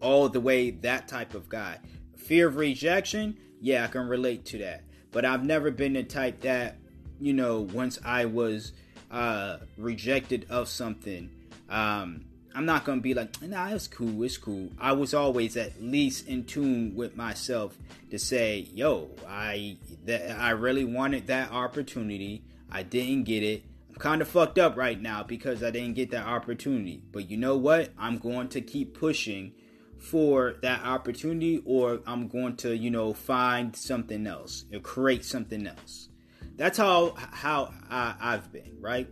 all 0.00 0.28
the 0.28 0.40
way 0.40 0.70
that 0.70 1.06
type 1.06 1.34
of 1.34 1.48
guy. 1.48 1.78
Fear 2.16 2.48
of 2.48 2.56
rejection, 2.56 3.38
yeah, 3.60 3.84
I 3.84 3.86
can 3.88 4.08
relate 4.08 4.46
to 4.46 4.58
that. 4.58 4.84
But 5.12 5.24
I've 5.24 5.44
never 5.44 5.70
been 5.70 5.92
the 5.92 6.02
type 6.02 6.40
that, 6.40 6.78
you 7.20 7.34
know, 7.34 7.60
once 7.60 7.98
I 8.04 8.24
was 8.24 8.72
uh, 9.10 9.58
rejected 9.76 10.46
of 10.48 10.68
something, 10.68 11.30
um, 11.68 12.24
I'm 12.54 12.66
not 12.66 12.84
gonna 12.84 13.00
be 13.00 13.14
like, 13.14 13.40
nah, 13.42 13.68
it's 13.68 13.88
cool, 13.88 14.22
it's 14.22 14.36
cool. 14.36 14.70
I 14.78 14.92
was 14.92 15.14
always 15.14 15.56
at 15.56 15.80
least 15.82 16.26
in 16.26 16.44
tune 16.44 16.94
with 16.94 17.16
myself 17.16 17.76
to 18.10 18.18
say, 18.18 18.68
yo, 18.74 19.10
I 19.28 19.76
that 20.04 20.38
I 20.38 20.50
really 20.50 20.84
wanted 20.84 21.26
that 21.28 21.52
opportunity. 21.52 22.42
I 22.70 22.82
didn't 22.82 23.24
get 23.24 23.42
it. 23.42 23.64
I'm 23.88 23.96
kind 23.96 24.22
of 24.22 24.28
fucked 24.28 24.58
up 24.58 24.76
right 24.76 25.00
now 25.00 25.22
because 25.22 25.62
I 25.62 25.70
didn't 25.70 25.94
get 25.94 26.10
that 26.10 26.26
opportunity. 26.26 27.02
But 27.12 27.30
you 27.30 27.36
know 27.36 27.56
what? 27.56 27.90
I'm 27.98 28.18
going 28.18 28.48
to 28.50 28.60
keep 28.60 28.98
pushing 28.98 29.52
for 29.98 30.54
that 30.62 30.82
opportunity, 30.82 31.62
or 31.64 32.00
I'm 32.06 32.28
going 32.28 32.56
to, 32.58 32.74
you 32.74 32.90
know, 32.90 33.12
find 33.12 33.76
something 33.76 34.26
else 34.26 34.64
or 34.72 34.80
create 34.80 35.24
something 35.24 35.66
else. 35.66 36.08
That's 36.56 36.78
how 36.78 37.14
how 37.16 37.72
I, 37.90 38.14
I've 38.20 38.52
been, 38.52 38.76
right? 38.80 39.08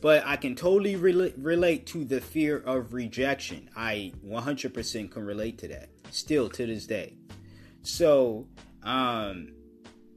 But 0.00 0.26
I 0.26 0.36
can 0.36 0.54
totally 0.54 0.96
re- 0.96 1.32
relate 1.38 1.86
to 1.88 2.04
the 2.04 2.20
fear 2.20 2.58
of 2.58 2.92
rejection. 2.92 3.70
I 3.74 4.12
100% 4.24 5.10
can 5.10 5.24
relate 5.24 5.58
to 5.58 5.68
that 5.68 5.88
still 6.10 6.48
to 6.50 6.66
this 6.66 6.86
day. 6.86 7.16
So, 7.82 8.46
um, 8.82 9.52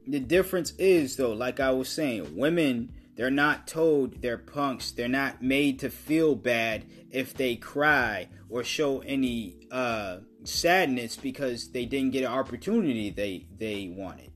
the 0.06 0.20
difference 0.20 0.72
is 0.72 1.16
though, 1.16 1.32
like 1.32 1.60
I 1.60 1.70
was 1.70 1.88
saying, 1.88 2.36
women 2.36 2.92
they're 3.20 3.30
not 3.30 3.66
told 3.66 4.22
they're 4.22 4.38
punks. 4.38 4.92
They're 4.92 5.06
not 5.06 5.42
made 5.42 5.80
to 5.80 5.90
feel 5.90 6.34
bad 6.34 6.86
if 7.10 7.34
they 7.34 7.54
cry 7.54 8.28
or 8.48 8.64
show 8.64 9.00
any 9.00 9.66
uh, 9.70 10.20
sadness 10.44 11.16
because 11.16 11.70
they 11.70 11.84
didn't 11.84 12.12
get 12.12 12.24
an 12.24 12.32
opportunity 12.32 13.10
they 13.10 13.46
they 13.58 13.92
wanted, 13.94 14.30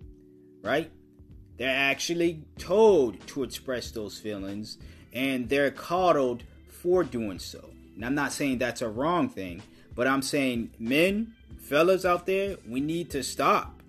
right? 0.60 0.92
They're 1.56 1.74
actually 1.74 2.44
told 2.58 3.26
to 3.28 3.42
express 3.42 3.90
those 3.90 4.18
feelings 4.18 4.76
and 5.14 5.48
they're 5.48 5.70
coddled 5.70 6.42
for 6.68 7.04
doing 7.04 7.38
so. 7.38 7.70
And 7.94 8.04
I'm 8.04 8.14
not 8.14 8.32
saying 8.32 8.58
that's 8.58 8.82
a 8.82 8.88
wrong 8.88 9.28
thing, 9.28 9.62
but 9.94 10.06
I'm 10.06 10.22
saying, 10.22 10.70
men, 10.78 11.34
fellas 11.58 12.04
out 12.04 12.26
there, 12.26 12.56
we 12.68 12.80
need 12.80 13.10
to 13.10 13.22
stop 13.22 13.82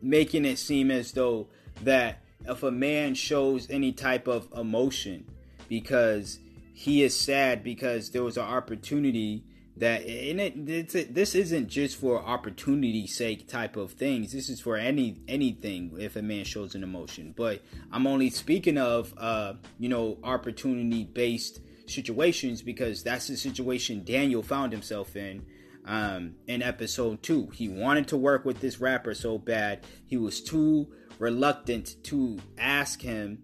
making 0.00 0.44
it 0.44 0.58
seem 0.58 0.90
as 0.90 1.12
though 1.12 1.48
that 1.82 2.22
if 2.46 2.62
a 2.62 2.70
man 2.70 3.14
shows 3.14 3.68
any 3.70 3.92
type 3.92 4.28
of 4.28 4.48
emotion 4.56 5.26
because 5.68 6.38
he 6.72 7.02
is 7.02 7.18
sad 7.18 7.64
because 7.64 8.10
there 8.10 8.22
was 8.22 8.36
an 8.36 8.44
opportunity 8.44 9.42
that 9.78 10.04
in 10.04 10.40
it 10.40 11.14
this 11.14 11.34
isn't 11.34 11.68
just 11.68 11.96
for 11.96 12.22
opportunity 12.22 13.06
sake 13.06 13.46
type 13.46 13.76
of 13.76 13.92
things. 13.92 14.32
This 14.32 14.48
is 14.48 14.60
for 14.60 14.76
any 14.76 15.20
anything 15.28 15.94
if 15.98 16.16
a 16.16 16.22
man 16.22 16.44
shows 16.44 16.74
an 16.74 16.82
emotion. 16.82 17.34
But 17.36 17.62
i'm 17.92 18.06
only 18.06 18.30
speaking 18.30 18.78
of 18.78 19.14
uh 19.16 19.54
you 19.78 19.88
know 19.88 20.18
opportunity 20.22 21.04
based 21.04 21.60
situations 21.86 22.62
because 22.62 23.02
that's 23.02 23.28
the 23.28 23.36
situation 23.36 24.02
daniel 24.04 24.42
found 24.42 24.72
himself 24.72 25.14
in 25.14 25.46
um 25.86 26.34
in 26.48 26.60
episode 26.62 27.22
2 27.22 27.50
he 27.54 27.68
wanted 27.68 28.08
to 28.08 28.16
work 28.16 28.44
with 28.44 28.60
this 28.60 28.80
rapper 28.80 29.14
so 29.14 29.38
bad 29.38 29.86
he 30.06 30.16
was 30.16 30.42
too 30.42 30.88
reluctant 31.18 31.94
to 32.02 32.38
ask 32.58 33.00
him 33.00 33.38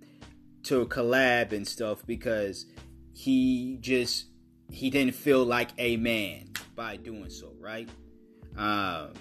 to 0.65 0.87
collab 0.87 1.53
and 1.53 1.67
stuff 1.67 2.05
because 2.07 2.67
he 3.15 3.79
just 3.81 4.27
he 4.73 4.91
didn't 4.91 5.15
feel 5.15 5.45
like 5.45 5.71
a 5.79 5.97
man. 5.97 6.49
by 6.75 6.97
doing 6.97 7.29
so, 7.29 7.53
right? 7.61 7.89
Um, 8.57 9.13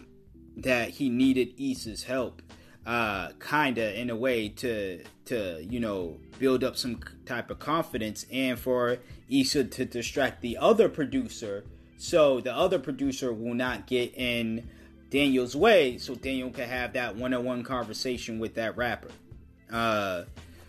that 0.58 0.90
he 0.90 1.10
needed 1.10 1.54
Issa's 1.60 2.04
help, 2.04 2.42
uh, 2.86 3.32
kinda 3.40 4.00
in 4.00 4.10
a 4.10 4.16
way 4.16 4.48
to 4.50 5.04
to 5.26 5.66
you 5.70 5.80
know 5.80 6.20
build 6.40 6.64
up 6.64 6.78
some 6.78 7.00
type 7.26 7.52
of 7.52 7.60
confidence, 7.60 8.26
and 8.32 8.58
for 8.58 8.98
Issa 9.30 9.66
to 9.66 9.86
distract 9.86 10.42
the 10.42 10.58
other 10.58 10.90
producer, 10.90 11.66
so 11.98 12.40
the 12.40 12.54
other 12.54 12.80
producer 12.80 13.34
will 13.34 13.54
not 13.54 13.86
get 13.86 14.14
in 14.16 14.70
Daniel's 15.10 15.56
way, 15.56 15.98
so 15.98 16.16
Daniel 16.16 16.50
can 16.52 16.70
have 16.70 16.94
that 16.94 17.16
one-on-one 17.18 17.64
conversation 17.64 18.40
with 18.40 18.56
that 18.56 18.78
rapper. 18.78 19.12
Uh, 19.72 20.24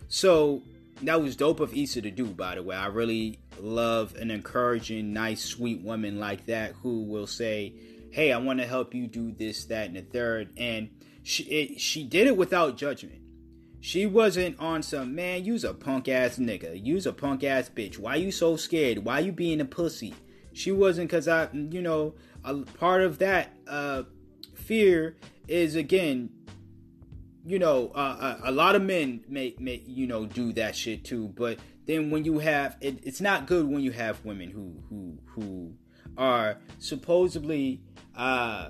so 0.09 0.61
that 1.07 1.21
was 1.21 1.35
dope 1.35 1.59
of 1.59 1.75
Issa 1.75 2.01
to 2.01 2.11
do, 2.11 2.25
by 2.25 2.55
the 2.55 2.63
way. 2.63 2.75
I 2.75 2.87
really 2.87 3.39
love 3.59 4.15
an 4.15 4.31
encouraging, 4.31 5.13
nice, 5.13 5.43
sweet 5.43 5.81
woman 5.81 6.19
like 6.19 6.45
that 6.47 6.73
who 6.81 7.03
will 7.03 7.27
say, 7.27 7.73
"Hey, 8.11 8.31
I 8.31 8.37
want 8.37 8.59
to 8.59 8.67
help 8.67 8.93
you 8.93 9.07
do 9.07 9.31
this, 9.31 9.65
that, 9.65 9.87
and 9.87 9.95
the 9.95 10.01
third. 10.01 10.49
And 10.57 10.89
she 11.23 11.43
it, 11.43 11.79
she 11.79 12.03
did 12.03 12.27
it 12.27 12.37
without 12.37 12.77
judgment. 12.77 13.21
She 13.79 14.05
wasn't 14.05 14.59
on 14.59 14.81
some 14.81 15.13
man. 15.13 15.43
You's 15.43 15.65
a 15.65 15.73
punk 15.73 16.07
ass 16.07 16.37
nigga. 16.37 16.79
You's 16.81 17.05
a 17.05 17.11
punk 17.11 17.43
ass 17.43 17.69
bitch. 17.69 17.99
Why 17.99 18.15
you 18.15 18.31
so 18.31 18.55
scared? 18.55 18.99
Why 18.99 19.19
you 19.19 19.31
being 19.31 19.59
a 19.59 19.65
pussy? 19.65 20.13
She 20.53 20.71
wasn't 20.71 21.09
because 21.09 21.27
I, 21.27 21.49
you 21.51 21.81
know, 21.81 22.15
a 22.45 22.55
part 22.59 23.01
of 23.01 23.19
that 23.19 23.57
uh, 23.67 24.03
fear 24.53 25.17
is 25.47 25.75
again 25.75 26.29
you 27.45 27.59
know, 27.59 27.91
uh, 27.93 28.37
a, 28.43 28.49
a, 28.49 28.51
lot 28.51 28.75
of 28.75 28.81
men 28.81 29.23
may, 29.27 29.55
may, 29.59 29.83
you 29.85 30.07
know, 30.07 30.25
do 30.25 30.53
that 30.53 30.75
shit 30.75 31.03
too. 31.03 31.27
But 31.29 31.59
then 31.85 32.09
when 32.09 32.23
you 32.23 32.39
have, 32.39 32.77
it, 32.79 32.99
it's 33.03 33.21
not 33.21 33.47
good 33.47 33.67
when 33.67 33.81
you 33.81 33.91
have 33.91 34.23
women 34.23 34.49
who, 34.49 34.75
who, 34.89 35.17
who 35.25 35.73
are 36.17 36.57
supposedly, 36.79 37.81
uh, 38.15 38.69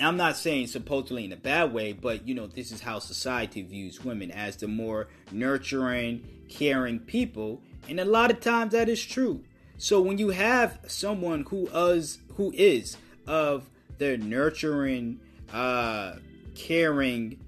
I'm 0.00 0.16
not 0.16 0.36
saying 0.36 0.68
supposedly 0.68 1.24
in 1.24 1.32
a 1.32 1.36
bad 1.36 1.72
way, 1.72 1.92
but 1.92 2.26
you 2.28 2.34
know, 2.34 2.46
this 2.46 2.72
is 2.72 2.80
how 2.80 2.98
society 2.98 3.62
views 3.62 4.04
women 4.04 4.30
as 4.30 4.56
the 4.56 4.68
more 4.68 5.08
nurturing, 5.32 6.26
caring 6.48 7.00
people, 7.00 7.62
and 7.88 7.98
a 7.98 8.04
lot 8.04 8.30
of 8.30 8.40
times 8.40 8.72
that 8.72 8.88
is 8.88 9.04
true. 9.04 9.42
So 9.78 10.00
when 10.00 10.18
you 10.18 10.30
have 10.30 10.78
someone 10.86 11.44
who 11.48 11.68
is 11.68 12.18
who 12.34 12.52
is 12.54 12.96
of 13.26 13.68
the 13.98 14.18
nurturing, 14.18 15.20
uh, 15.52 16.16
caring 16.58 17.38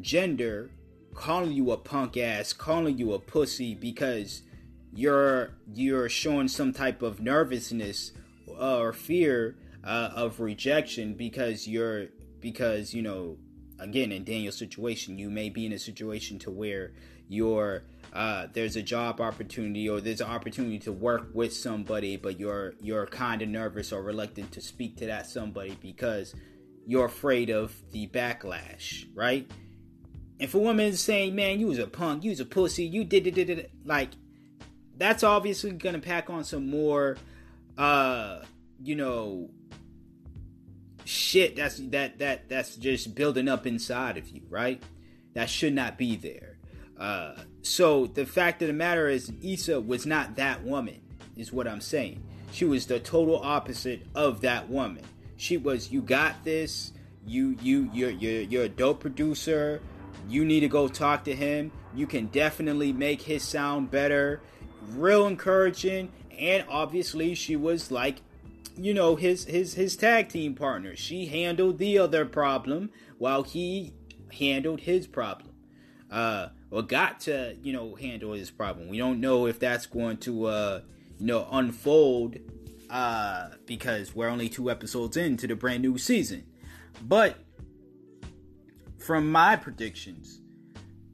gender 0.00 0.70
calling 1.12 1.52
you 1.52 1.72
a 1.72 1.76
punk 1.76 2.16
ass, 2.16 2.52
calling 2.52 2.96
you 2.96 3.12
a 3.12 3.18
pussy 3.18 3.74
because 3.74 4.42
you're 4.92 5.50
you're 5.74 6.08
showing 6.08 6.48
some 6.48 6.72
type 6.72 7.02
of 7.02 7.20
nervousness 7.20 8.12
or 8.46 8.92
fear 8.92 9.56
uh, 9.84 10.10
of 10.14 10.40
rejection 10.40 11.14
because 11.14 11.66
you're 11.66 12.06
because 12.40 12.94
you 12.94 13.02
know 13.02 13.36
again 13.78 14.12
in 14.12 14.24
Daniel's 14.24 14.56
situation 14.56 15.18
you 15.18 15.30
may 15.30 15.48
be 15.48 15.66
in 15.66 15.72
a 15.72 15.78
situation 15.78 16.38
to 16.38 16.50
where 16.50 16.92
you're 17.28 17.82
uh, 18.12 18.46
there's 18.52 18.76
a 18.76 18.82
job 18.82 19.20
opportunity 19.20 19.88
or 19.88 20.00
there's 20.00 20.20
an 20.20 20.28
opportunity 20.28 20.78
to 20.78 20.92
work 20.92 21.28
with 21.32 21.52
somebody 21.52 22.16
but 22.16 22.40
you're 22.40 22.74
you're 22.80 23.06
kind 23.06 23.42
of 23.42 23.48
nervous 23.48 23.92
or 23.92 24.02
reluctant 24.02 24.50
to 24.52 24.60
speak 24.60 24.96
to 24.96 25.06
that 25.06 25.26
somebody 25.26 25.76
because 25.80 26.34
you're 26.86 27.06
afraid 27.06 27.50
of 27.50 27.74
the 27.92 28.06
backlash, 28.08 29.06
right? 29.14 29.50
If 30.38 30.54
a 30.54 30.58
woman 30.58 30.86
is 30.86 31.00
saying, 31.00 31.34
"Man, 31.34 31.60
you 31.60 31.66
was 31.66 31.78
a 31.78 31.86
punk, 31.86 32.24
you 32.24 32.30
was 32.30 32.40
a 32.40 32.44
pussy, 32.44 32.84
you 32.84 33.04
did 33.04 33.26
it," 33.26 33.34
did 33.34 33.50
it, 33.50 33.70
like 33.84 34.10
that's 34.96 35.22
obviously 35.22 35.72
gonna 35.72 35.98
pack 35.98 36.30
on 36.30 36.44
some 36.44 36.68
more, 36.68 37.16
uh, 37.78 38.42
you 38.82 38.94
know, 38.94 39.50
shit. 41.04 41.56
That's 41.56 41.78
that 41.90 42.18
that 42.18 42.48
that's 42.48 42.76
just 42.76 43.14
building 43.14 43.48
up 43.48 43.66
inside 43.66 44.16
of 44.16 44.28
you, 44.28 44.42
right? 44.48 44.82
That 45.34 45.48
should 45.48 45.74
not 45.74 45.96
be 45.96 46.16
there. 46.16 46.58
Uh, 46.98 47.34
so 47.62 48.06
the 48.06 48.26
fact 48.26 48.60
of 48.60 48.68
the 48.68 48.74
matter 48.74 49.08
is, 49.08 49.32
Issa 49.42 49.80
was 49.80 50.04
not 50.04 50.36
that 50.36 50.62
woman, 50.64 51.00
is 51.36 51.52
what 51.52 51.66
I'm 51.66 51.80
saying. 51.80 52.22
She 52.52 52.66
was 52.66 52.86
the 52.86 53.00
total 53.00 53.36
opposite 53.36 54.06
of 54.14 54.42
that 54.42 54.68
woman. 54.68 55.04
She 55.40 55.56
was, 55.56 55.90
you 55.90 56.02
got 56.02 56.44
this. 56.44 56.92
You 57.24 57.56
you 57.62 57.88
you're 57.94 58.10
you're 58.10 58.42
you're 58.42 58.64
a 58.64 58.68
dope 58.68 59.00
producer. 59.00 59.80
You 60.28 60.44
need 60.44 60.60
to 60.60 60.68
go 60.68 60.86
talk 60.86 61.24
to 61.24 61.34
him. 61.34 61.72
You 61.94 62.06
can 62.06 62.26
definitely 62.26 62.92
make 62.92 63.22
his 63.22 63.42
sound 63.42 63.90
better. 63.90 64.42
Real 64.88 65.26
encouraging, 65.26 66.12
and 66.38 66.66
obviously 66.68 67.34
she 67.34 67.56
was 67.56 67.90
like, 67.90 68.20
you 68.76 68.92
know, 68.92 69.16
his 69.16 69.46
his 69.46 69.72
his 69.72 69.96
tag 69.96 70.28
team 70.28 70.54
partner. 70.54 70.94
She 70.94 71.24
handled 71.24 71.78
the 71.78 71.98
other 71.98 72.26
problem 72.26 72.90
while 73.16 73.42
he 73.42 73.94
handled 74.38 74.80
his 74.80 75.06
problem. 75.06 75.54
Uh, 76.10 76.48
or 76.70 76.82
got 76.82 77.20
to 77.20 77.56
you 77.62 77.72
know 77.72 77.94
handle 77.94 78.34
his 78.34 78.50
problem. 78.50 78.88
We 78.88 78.98
don't 78.98 79.20
know 79.20 79.46
if 79.46 79.58
that's 79.58 79.86
going 79.86 80.18
to 80.18 80.44
uh 80.44 80.80
you 81.18 81.26
know 81.26 81.48
unfold 81.50 82.36
uh, 82.90 83.50
because 83.66 84.14
we're 84.14 84.28
only 84.28 84.48
two 84.48 84.70
episodes 84.70 85.16
into 85.16 85.46
the 85.46 85.54
brand 85.54 85.82
new 85.82 85.96
season. 85.96 86.44
But 87.00 87.38
from 88.98 89.30
my 89.30 89.56
predictions, 89.56 90.40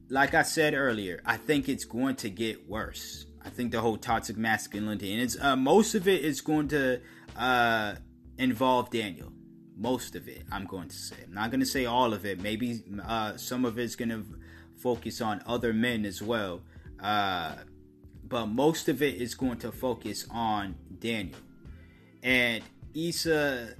like 0.09 0.33
I 0.33 0.41
said 0.41 0.73
earlier, 0.73 1.21
I 1.25 1.37
think 1.37 1.69
it's 1.69 1.85
going 1.85 2.15
to 2.17 2.29
get 2.29 2.67
worse. 2.67 3.25
I 3.45 3.49
think 3.49 3.71
the 3.71 3.79
whole 3.79 3.97
toxic 3.97 4.37
masculinity, 4.37 5.13
and 5.13 5.21
it's 5.21 5.39
uh, 5.39 5.55
most 5.55 5.95
of 5.95 6.07
it 6.07 6.25
is 6.25 6.41
going 6.41 6.67
to 6.69 6.99
uh, 7.37 7.95
involve 8.37 8.89
Daniel. 8.89 9.31
Most 9.77 10.15
of 10.15 10.27
it, 10.27 10.43
I'm 10.51 10.65
going 10.65 10.89
to 10.89 10.95
say. 10.95 11.15
I'm 11.23 11.33
not 11.33 11.51
going 11.51 11.59
to 11.59 11.65
say 11.65 11.85
all 11.85 12.13
of 12.13 12.25
it. 12.25 12.41
Maybe 12.41 12.83
uh, 13.05 13.37
some 13.37 13.63
of 13.63 13.77
it's 13.77 13.95
going 13.95 14.09
to 14.09 14.25
focus 14.75 15.21
on 15.21 15.43
other 15.45 15.71
men 15.71 16.05
as 16.05 16.21
well. 16.21 16.61
Uh, 16.99 17.53
but 18.27 18.47
most 18.47 18.89
of 18.89 19.01
it 19.01 19.15
is 19.21 19.35
going 19.35 19.59
to 19.59 19.71
focus 19.71 20.25
on 20.31 20.75
Daniel 20.99 21.37
and 22.23 22.63
Issa, 22.93 23.75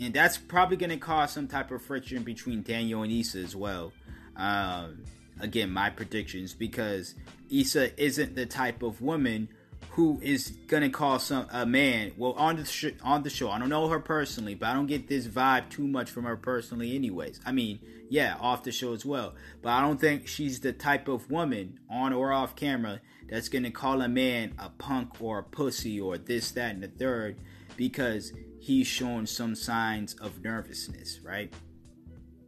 and 0.00 0.14
that's 0.14 0.38
probably 0.38 0.76
going 0.76 0.90
to 0.90 0.96
cause 0.96 1.32
some 1.32 1.48
type 1.48 1.70
of 1.70 1.82
friction 1.82 2.22
between 2.22 2.62
Daniel 2.62 3.02
and 3.02 3.12
Issa 3.12 3.38
as 3.38 3.56
well. 3.56 3.92
Um, 4.36 5.04
again, 5.40 5.70
my 5.70 5.90
predictions 5.90 6.54
because 6.54 7.14
Issa 7.50 8.00
isn't 8.02 8.36
the 8.36 8.46
type 8.46 8.82
of 8.82 9.00
woman 9.00 9.48
who 9.90 10.20
is 10.22 10.56
gonna 10.68 10.90
call 10.90 11.18
some 11.18 11.46
a 11.50 11.66
man. 11.66 12.12
Well, 12.16 12.32
on 12.32 12.56
the 12.56 12.64
sh- 12.64 12.94
on 13.02 13.22
the 13.22 13.30
show, 13.30 13.50
I 13.50 13.58
don't 13.58 13.68
know 13.68 13.88
her 13.88 13.98
personally, 13.98 14.54
but 14.54 14.68
I 14.68 14.74
don't 14.74 14.86
get 14.86 15.08
this 15.08 15.26
vibe 15.26 15.68
too 15.68 15.86
much 15.86 16.10
from 16.10 16.24
her 16.24 16.36
personally, 16.36 16.94
anyways. 16.94 17.40
I 17.44 17.52
mean, 17.52 17.80
yeah, 18.08 18.36
off 18.40 18.62
the 18.62 18.72
show 18.72 18.92
as 18.92 19.04
well, 19.04 19.34
but 19.62 19.70
I 19.70 19.80
don't 19.80 20.00
think 20.00 20.28
she's 20.28 20.60
the 20.60 20.72
type 20.72 21.08
of 21.08 21.30
woman 21.30 21.80
on 21.90 22.12
or 22.12 22.32
off 22.32 22.54
camera 22.54 23.00
that's 23.28 23.48
gonna 23.48 23.70
call 23.70 24.00
a 24.00 24.08
man 24.08 24.54
a 24.58 24.68
punk 24.70 25.20
or 25.20 25.40
a 25.40 25.44
pussy 25.44 26.00
or 26.00 26.18
this, 26.18 26.52
that, 26.52 26.74
and 26.74 26.82
the 26.82 26.88
third 26.88 27.36
because 27.80 28.34
he's 28.58 28.86
showing 28.86 29.24
some 29.24 29.54
signs 29.54 30.12
of 30.16 30.44
nervousness, 30.44 31.18
right? 31.24 31.50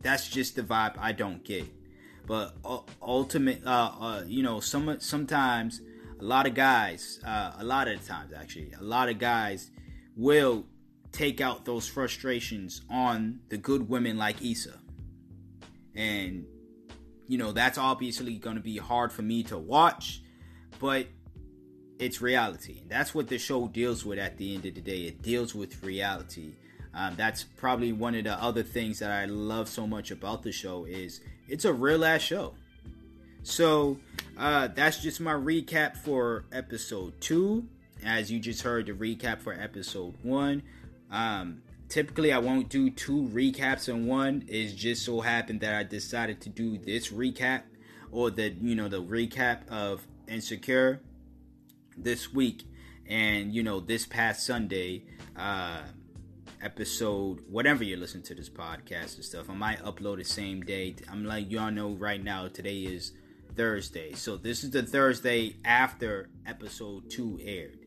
That's 0.03 0.29
just 0.29 0.57
the 0.57 0.63
vibe 0.63 0.99
I 0.99 1.13
don't 1.13 1.43
get. 1.43 1.65
But 2.27 2.55
uh, 2.63 2.81
ultimate, 3.01 3.67
uh, 3.67 3.93
uh, 3.99 4.25
you 4.27 4.43
know, 4.43 4.61
some 4.61 5.01
sometimes 5.01 5.81
a 6.21 6.23
lot 6.23 6.47
of 6.47 6.53
guys, 6.53 7.19
uh, 7.27 7.53
a 7.59 7.65
lot 7.65 7.89
of 7.89 8.07
times 8.07 8.35
actually, 8.35 8.73
a 8.79 8.83
lot 8.83 9.09
of 9.09 9.19
guys 9.19 9.71
will 10.19 10.67
take 11.13 11.41
out 11.41 11.65
those 11.65 11.89
frustrations 11.89 12.83
on 12.91 13.41
the 13.49 13.57
good 13.57 13.89
women 13.89 14.19
like 14.19 14.45
Issa, 14.45 14.79
and 15.95 16.45
you 17.27 17.39
know 17.39 17.53
that's 17.53 17.79
obviously 17.79 18.37
going 18.37 18.57
to 18.57 18.63
be 18.63 18.77
hard 18.77 19.11
for 19.11 19.23
me 19.23 19.43
to 19.45 19.57
watch, 19.57 20.23
but 20.79 21.07
it's 22.03 22.21
reality. 22.21 22.83
That's 22.89 23.15
what 23.15 23.29
the 23.29 23.39
show 23.39 23.69
deals 23.69 24.05
with 24.05 24.19
at 24.19 24.37
the 24.37 24.57
end 24.57 24.67
of 24.67 24.75
the 24.75 24.81
day. 24.81 25.03
It 25.03 25.23
deals 25.23 25.55
with 25.55 25.85
reality. 25.85 26.55
Um, 26.93 27.15
that's 27.17 27.45
probably 27.45 27.93
one 27.93 28.17
of 28.17 28.25
the 28.25 28.35
other 28.35 28.65
things 28.65 28.99
that 28.99 29.13
I 29.13 29.27
love 29.27 29.69
so 29.69 29.87
much 29.87 30.11
about 30.11 30.43
the 30.43 30.51
show 30.51 30.85
is 30.85 31.21
it's 31.49 31.65
a 31.65 31.73
real 31.73 32.05
ass 32.05 32.21
show. 32.21 32.55
So 33.45 33.99
uh, 34.37 34.69
that's 34.75 35.01
just 35.01 35.21
my 35.21 35.33
recap 35.33 35.97
for 35.97 36.45
episode 36.51 37.21
two. 37.21 37.69
As 38.05 38.33
you 38.33 38.41
just 38.41 38.63
heard 38.63 38.87
the 38.87 38.93
recap 38.93 39.41
for 39.41 39.55
episode 39.55 40.15
one. 40.25 40.65
Um, 41.09 41.63
typically 41.89 42.33
I 42.33 42.39
won't 42.39 42.69
do 42.69 42.91
two 42.91 43.29
recaps 43.33 43.89
in 43.89 44.09
one. 44.09 44.45
It 44.49 44.75
just 44.75 45.05
so 45.05 45.21
happened 45.21 45.61
that 45.61 45.75
I 45.75 45.85
decided 45.85 46.41
to 46.41 46.49
do 46.49 46.79
this 46.79 47.13
recap 47.13 47.63
or 48.11 48.31
the 48.31 48.49
you 48.61 48.75
know 48.75 48.89
the 48.89 49.01
recap 49.01 49.69
of 49.69 50.05
Insecure 50.27 51.01
this 51.97 52.33
week 52.33 52.65
and 53.07 53.55
you 53.55 53.63
know 53.63 53.81
this 53.81 54.07
past 54.07 54.47
Sunday 54.47 55.05
uh 55.37 55.83
episode 56.61 57.41
whatever 57.49 57.83
you 57.83 57.97
listen 57.97 58.23
to 58.23 58.35
this 58.35 58.49
podcast 58.49 59.17
and 59.17 59.25
stuff 59.25 59.51
I 59.51 59.55
might 59.55 59.83
upload 59.83 60.19
the 60.19 60.25
same 60.25 60.63
day 60.63 60.95
I'm 61.11 61.25
like 61.25 61.51
y'all 61.51 61.71
know 61.71 61.91
right 61.91 62.23
now 62.23 62.49
today 62.49 62.79
is 62.79 63.13
Thursday 63.57 64.13
so 64.13 64.37
this 64.37 64.65
is 64.65 64.71
the 64.71 64.83
Thursday 64.83 65.57
after 65.65 66.31
episode 66.47 67.11
2 67.11 67.41
aired 67.43 67.83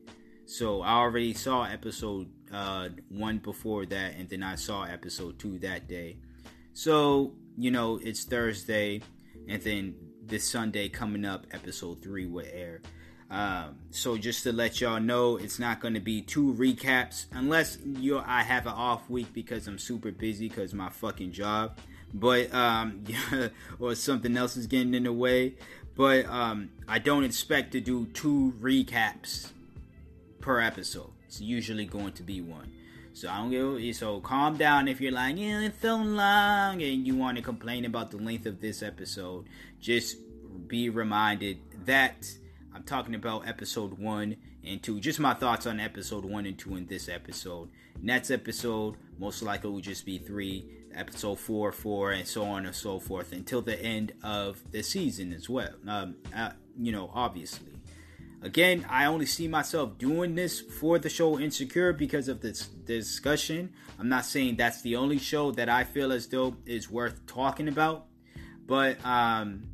so 0.46 0.80
I 0.80 0.92
already 0.92 1.34
saw 1.34 1.64
episode 1.64 2.28
uh, 2.52 2.90
one 3.08 3.38
before 3.38 3.84
that, 3.86 4.14
and 4.16 4.28
then 4.28 4.44
I 4.44 4.54
saw 4.54 4.84
episode 4.84 5.38
two 5.40 5.58
that 5.58 5.88
day. 5.88 6.18
So 6.72 7.34
you 7.58 7.72
know, 7.72 7.98
it's 8.02 8.24
Thursday, 8.24 9.02
and 9.48 9.60
then 9.62 9.96
this 10.22 10.48
Sunday 10.48 10.88
coming 10.88 11.24
up, 11.24 11.46
episode 11.50 12.00
three 12.00 12.26
will 12.26 12.46
air. 12.50 12.80
Um, 13.28 13.76
so 13.90 14.16
just 14.16 14.44
to 14.44 14.52
let 14.52 14.80
y'all 14.80 15.00
know, 15.00 15.36
it's 15.36 15.58
not 15.58 15.80
going 15.80 15.94
to 15.94 16.00
be 16.00 16.22
two 16.22 16.54
recaps 16.54 17.26
unless 17.32 17.78
you 17.84 18.18
I 18.18 18.42
have 18.42 18.66
an 18.66 18.72
off 18.72 19.10
week 19.10 19.32
because 19.32 19.66
I'm 19.66 19.78
super 19.78 20.12
busy 20.12 20.48
because 20.48 20.72
my 20.72 20.90
fucking 20.90 21.32
job, 21.32 21.78
but 22.14 22.54
um, 22.54 23.04
or 23.80 23.94
something 23.94 24.36
else 24.36 24.56
is 24.56 24.66
getting 24.66 24.94
in 24.94 25.04
the 25.04 25.12
way. 25.12 25.54
But 25.96 26.26
um, 26.26 26.70
I 26.86 26.98
don't 26.98 27.24
expect 27.24 27.72
to 27.72 27.80
do 27.80 28.06
two 28.06 28.54
recaps 28.60 29.50
per 30.40 30.60
episode. 30.60 31.10
It's 31.26 31.40
usually 31.40 31.86
going 31.86 32.12
to 32.12 32.22
be 32.22 32.40
one. 32.40 32.72
So 33.14 33.30
I 33.30 33.38
don't 33.38 33.94
so 33.94 34.20
calm 34.20 34.58
down 34.58 34.88
if 34.88 35.00
you're 35.00 35.10
like, 35.10 35.38
yeah, 35.38 35.60
it's 35.62 35.80
so 35.80 35.96
long 35.96 36.82
and 36.82 37.06
you 37.06 37.16
want 37.16 37.38
to 37.38 37.42
complain 37.42 37.86
about 37.86 38.10
the 38.10 38.18
length 38.18 38.44
of 38.44 38.60
this 38.60 38.82
episode. 38.82 39.46
Just 39.80 40.18
be 40.68 40.90
reminded 40.90 41.58
that 41.86 42.28
I'm 42.74 42.82
talking 42.82 43.14
about 43.14 43.48
episode 43.48 43.98
one 43.98 44.36
and 44.64 44.82
two. 44.82 45.00
Just 45.00 45.20
my 45.20 45.34
thoughts 45.34 45.66
on 45.66 45.80
episode 45.80 46.24
one 46.24 46.46
and 46.46 46.58
two 46.58 46.76
in 46.76 46.86
this 46.86 47.08
episode. 47.08 47.70
Next 48.02 48.30
episode, 48.30 48.96
most 49.18 49.42
likely 49.42 49.70
will 49.70 49.80
just 49.80 50.04
be 50.04 50.18
three, 50.18 50.70
episode 50.94 51.38
four, 51.38 51.72
four, 51.72 52.12
and 52.12 52.26
so 52.26 52.44
on 52.44 52.66
and 52.66 52.74
so 52.74 52.98
forth 52.98 53.32
until 53.32 53.62
the 53.62 53.80
end 53.80 54.12
of 54.22 54.60
the 54.70 54.82
season 54.82 55.32
as 55.32 55.48
well. 55.48 55.70
Um, 55.86 56.16
uh, 56.34 56.50
you 56.78 56.92
know, 56.92 57.10
obviously. 57.14 57.72
Again, 58.42 58.86
I 58.88 59.06
only 59.06 59.26
see 59.26 59.48
myself 59.48 59.98
doing 59.98 60.34
this 60.34 60.60
for 60.60 60.98
the 60.98 61.08
show 61.08 61.38
Insecure 61.38 61.92
because 61.92 62.28
of 62.28 62.42
this 62.42 62.66
discussion. 62.66 63.72
I'm 63.98 64.08
not 64.08 64.26
saying 64.26 64.56
that's 64.56 64.82
the 64.82 64.96
only 64.96 65.18
show 65.18 65.52
that 65.52 65.68
I 65.68 65.84
feel 65.84 66.12
as 66.12 66.28
though 66.28 66.56
is 66.66 66.90
worth 66.90 67.26
talking 67.26 67.66
about, 67.66 68.06
but 68.66 69.04
um, 69.04 69.68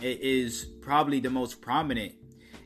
it 0.00 0.20
is 0.20 0.64
probably 0.80 1.20
the 1.20 1.30
most 1.30 1.60
prominent 1.60 2.14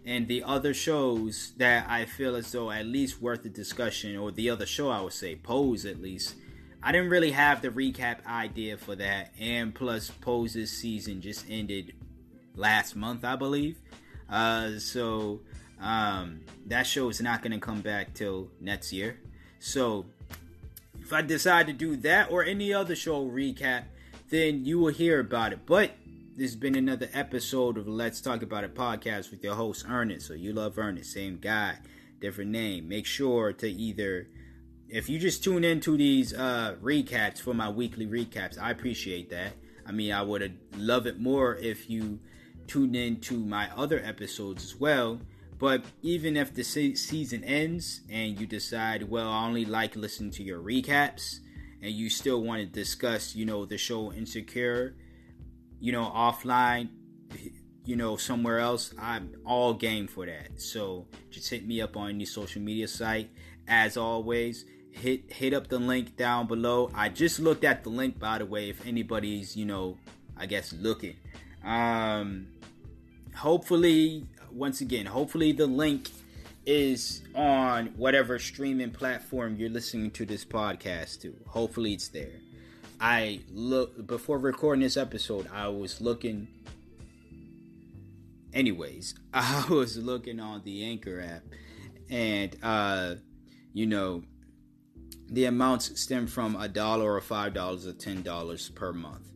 and 0.04 0.26
the 0.28 0.42
other 0.42 0.74
shows 0.74 1.52
that 1.58 1.88
I 1.88 2.04
feel 2.06 2.34
as 2.34 2.50
though 2.52 2.70
at 2.70 2.86
least 2.86 3.22
worth 3.22 3.42
the 3.42 3.48
discussion, 3.48 4.16
or 4.16 4.32
the 4.32 4.50
other 4.50 4.66
show 4.66 4.90
I 4.90 5.00
would 5.00 5.12
say, 5.12 5.36
Pose 5.36 5.84
at 5.84 6.02
least. 6.02 6.34
I 6.82 6.90
didn't 6.90 7.10
really 7.10 7.30
have 7.30 7.62
the 7.62 7.68
recap 7.68 8.26
idea 8.26 8.76
for 8.76 8.96
that, 8.96 9.32
and 9.38 9.72
plus 9.74 10.10
Pose's 10.10 10.76
season 10.76 11.20
just 11.20 11.44
ended 11.48 11.94
last 12.56 12.96
month, 12.96 13.24
I 13.24 13.36
believe. 13.36 13.78
Uh, 14.28 14.78
so 14.78 15.40
um, 15.80 16.40
that 16.66 16.86
show 16.86 17.08
is 17.08 17.20
not 17.20 17.42
going 17.42 17.52
to 17.52 17.58
come 17.58 17.82
back 17.82 18.14
till 18.14 18.48
next 18.60 18.92
year. 18.92 19.20
So 19.60 20.06
if 21.00 21.12
I 21.12 21.22
decide 21.22 21.68
to 21.68 21.72
do 21.72 21.96
that 21.98 22.30
or 22.30 22.42
any 22.42 22.72
other 22.72 22.96
show 22.96 23.24
recap, 23.24 23.84
then 24.30 24.64
you 24.64 24.78
will 24.78 24.92
hear 24.92 25.20
about 25.20 25.52
it. 25.52 25.60
But 25.66 25.92
this 26.34 26.52
has 26.52 26.56
been 26.56 26.76
another 26.76 27.10
episode 27.12 27.76
of 27.76 27.86
Let's 27.86 28.22
Talk 28.22 28.42
About 28.42 28.64
It 28.64 28.74
podcast 28.74 29.30
with 29.30 29.44
your 29.44 29.54
host 29.54 29.84
Ernest. 29.86 30.26
So 30.26 30.32
you 30.32 30.54
love 30.54 30.78
Ernest, 30.78 31.12
same 31.12 31.36
guy, 31.36 31.76
different 32.20 32.50
name. 32.50 32.88
Make 32.88 33.04
sure 33.04 33.52
to 33.52 33.68
either, 33.68 34.28
if 34.88 35.10
you 35.10 35.18
just 35.18 35.44
tune 35.44 35.62
into 35.62 35.94
these 35.98 36.32
uh, 36.32 36.76
recaps 36.82 37.38
for 37.38 37.52
my 37.52 37.68
weekly 37.68 38.06
recaps, 38.06 38.58
I 38.58 38.70
appreciate 38.70 39.28
that. 39.28 39.52
I 39.84 39.92
mean, 39.92 40.12
I 40.12 40.22
would 40.22 40.58
love 40.78 41.06
it 41.06 41.20
more 41.20 41.56
if 41.56 41.90
you 41.90 42.18
tuned 42.66 42.96
into 42.96 43.38
my 43.38 43.68
other 43.76 44.00
episodes 44.02 44.64
as 44.64 44.74
well. 44.74 45.20
But 45.58 45.84
even 46.00 46.38
if 46.38 46.54
the 46.54 46.64
se- 46.64 46.94
season 46.94 47.44
ends 47.44 48.00
and 48.08 48.40
you 48.40 48.46
decide, 48.46 49.10
well, 49.10 49.28
I 49.28 49.44
only 49.44 49.66
like 49.66 49.96
listening 49.96 50.30
to 50.32 50.42
your 50.42 50.62
recaps, 50.62 51.40
and 51.82 51.92
you 51.92 52.08
still 52.08 52.42
want 52.42 52.60
to 52.60 52.66
discuss, 52.66 53.34
you 53.34 53.44
know, 53.44 53.66
the 53.66 53.76
show 53.76 54.12
Insecure 54.12 54.94
you 55.82 55.90
know, 55.90 56.04
offline, 56.04 56.88
you 57.84 57.96
know, 57.96 58.16
somewhere 58.16 58.60
else, 58.60 58.94
I'm 59.00 59.34
all 59.44 59.74
game 59.74 60.06
for 60.06 60.24
that. 60.26 60.62
So 60.62 61.08
just 61.28 61.50
hit 61.50 61.66
me 61.66 61.80
up 61.80 61.96
on 61.96 62.10
any 62.10 62.24
social 62.24 62.62
media 62.62 62.86
site. 62.86 63.30
As 63.66 63.96
always, 63.96 64.64
hit 64.92 65.32
hit 65.32 65.52
up 65.52 65.66
the 65.66 65.80
link 65.80 66.16
down 66.16 66.46
below. 66.46 66.88
I 66.94 67.08
just 67.08 67.40
looked 67.40 67.64
at 67.64 67.82
the 67.82 67.90
link 67.90 68.20
by 68.20 68.38
the 68.38 68.46
way, 68.46 68.70
if 68.70 68.86
anybody's, 68.86 69.56
you 69.56 69.64
know, 69.64 69.98
I 70.36 70.46
guess 70.46 70.72
looking. 70.72 71.16
Um 71.64 72.46
hopefully 73.34 74.28
once 74.52 74.82
again, 74.82 75.06
hopefully 75.06 75.50
the 75.50 75.66
link 75.66 76.10
is 76.64 77.22
on 77.34 77.86
whatever 77.96 78.38
streaming 78.38 78.92
platform 78.92 79.56
you're 79.56 79.68
listening 79.68 80.12
to 80.12 80.24
this 80.24 80.44
podcast 80.44 81.22
to. 81.22 81.34
Hopefully 81.48 81.94
it's 81.94 82.06
there. 82.06 82.38
I 83.02 83.40
look 83.50 84.06
before 84.06 84.38
recording 84.38 84.84
this 84.84 84.96
episode, 84.96 85.48
I 85.52 85.66
was 85.66 86.00
looking. 86.00 86.46
Anyways, 88.54 89.16
I 89.34 89.66
was 89.68 89.96
looking 89.96 90.38
on 90.38 90.62
the 90.62 90.84
Anchor 90.84 91.20
app, 91.20 91.42
and 92.08 92.56
uh, 92.62 93.16
you 93.74 93.86
know, 93.86 94.22
the 95.28 95.46
amounts 95.46 96.00
stem 96.00 96.28
from 96.28 96.54
a 96.54 96.68
dollar 96.68 97.12
or 97.12 97.20
five 97.20 97.54
dollars 97.54 97.88
or 97.88 97.92
ten 97.92 98.22
dollars 98.22 98.68
per 98.68 98.92
month. 98.92 99.28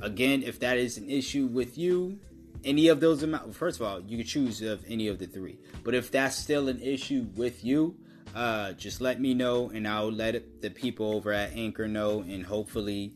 Again, 0.00 0.44
if 0.44 0.60
that 0.60 0.78
is 0.78 0.96
an 0.96 1.10
issue 1.10 1.46
with 1.46 1.76
you, 1.76 2.20
any 2.62 2.86
of 2.86 3.00
those 3.00 3.24
amounts, 3.24 3.56
first 3.56 3.80
of 3.80 3.86
all, 3.88 4.02
you 4.02 4.18
can 4.18 4.26
choose 4.26 4.62
of 4.62 4.84
any 4.86 5.08
of 5.08 5.18
the 5.18 5.26
three. 5.26 5.58
But 5.82 5.96
if 5.96 6.12
that's 6.12 6.36
still 6.36 6.68
an 6.68 6.80
issue 6.80 7.26
with 7.34 7.64
you, 7.64 7.96
uh, 8.34 8.72
just 8.72 9.00
let 9.00 9.20
me 9.20 9.32
know 9.32 9.70
and 9.70 9.86
I'll 9.86 10.10
let 10.10 10.60
the 10.60 10.70
people 10.70 11.12
over 11.12 11.32
at 11.32 11.54
Anchor 11.54 11.86
know, 11.86 12.20
and 12.20 12.44
hopefully 12.44 13.14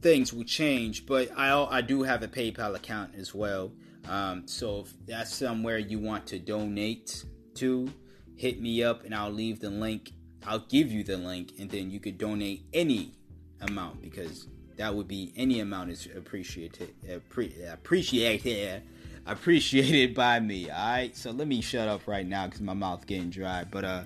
things 0.00 0.32
will 0.32 0.44
change. 0.44 1.06
But 1.06 1.30
I 1.36 1.52
I 1.64 1.80
do 1.80 2.02
have 2.02 2.22
a 2.22 2.28
PayPal 2.28 2.74
account 2.74 3.14
as 3.16 3.34
well. 3.34 3.72
Um, 4.08 4.46
so 4.46 4.80
if 4.80 4.94
that's 5.06 5.34
somewhere 5.34 5.78
you 5.78 5.98
want 5.98 6.26
to 6.28 6.38
donate 6.38 7.24
to, 7.56 7.90
hit 8.36 8.60
me 8.60 8.82
up 8.82 9.04
and 9.04 9.14
I'll 9.14 9.30
leave 9.30 9.60
the 9.60 9.70
link. 9.70 10.12
I'll 10.46 10.66
give 10.70 10.90
you 10.90 11.04
the 11.04 11.18
link, 11.18 11.52
and 11.58 11.68
then 11.68 11.90
you 11.90 12.00
could 12.00 12.16
donate 12.16 12.64
any 12.72 13.12
amount 13.60 14.00
because 14.00 14.48
that 14.76 14.94
would 14.94 15.06
be 15.06 15.34
any 15.36 15.60
amount 15.60 15.90
is 15.90 16.08
appreciated. 16.16 16.94
Appre- 17.06 17.70
appreciated 17.70 18.82
appreciated 19.26 20.14
by 20.14 20.40
me. 20.40 20.70
All 20.70 20.90
right, 20.90 21.16
so 21.16 21.30
let 21.30 21.46
me 21.46 21.60
shut 21.60 21.88
up 21.88 22.06
right 22.06 22.26
now 22.26 22.46
because 22.46 22.60
my 22.60 22.74
mouth 22.74 23.06
getting 23.06 23.30
dry. 23.30 23.64
But 23.64 23.84
uh, 23.84 24.02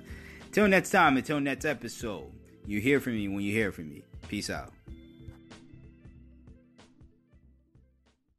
till 0.53 0.69
next 0.69 0.91
time, 0.91 1.17
until 1.17 1.41
next 1.41 1.65
episode, 1.65 2.31
you 2.67 2.81
hear 2.81 3.01
from 3.01 3.15
me 3.15 3.29
when 3.29 3.41
you 3.41 3.53
hear 3.53 3.73
from 3.73 3.89
me. 3.89 4.03
Peace 4.29 4.51
out. 4.51 4.74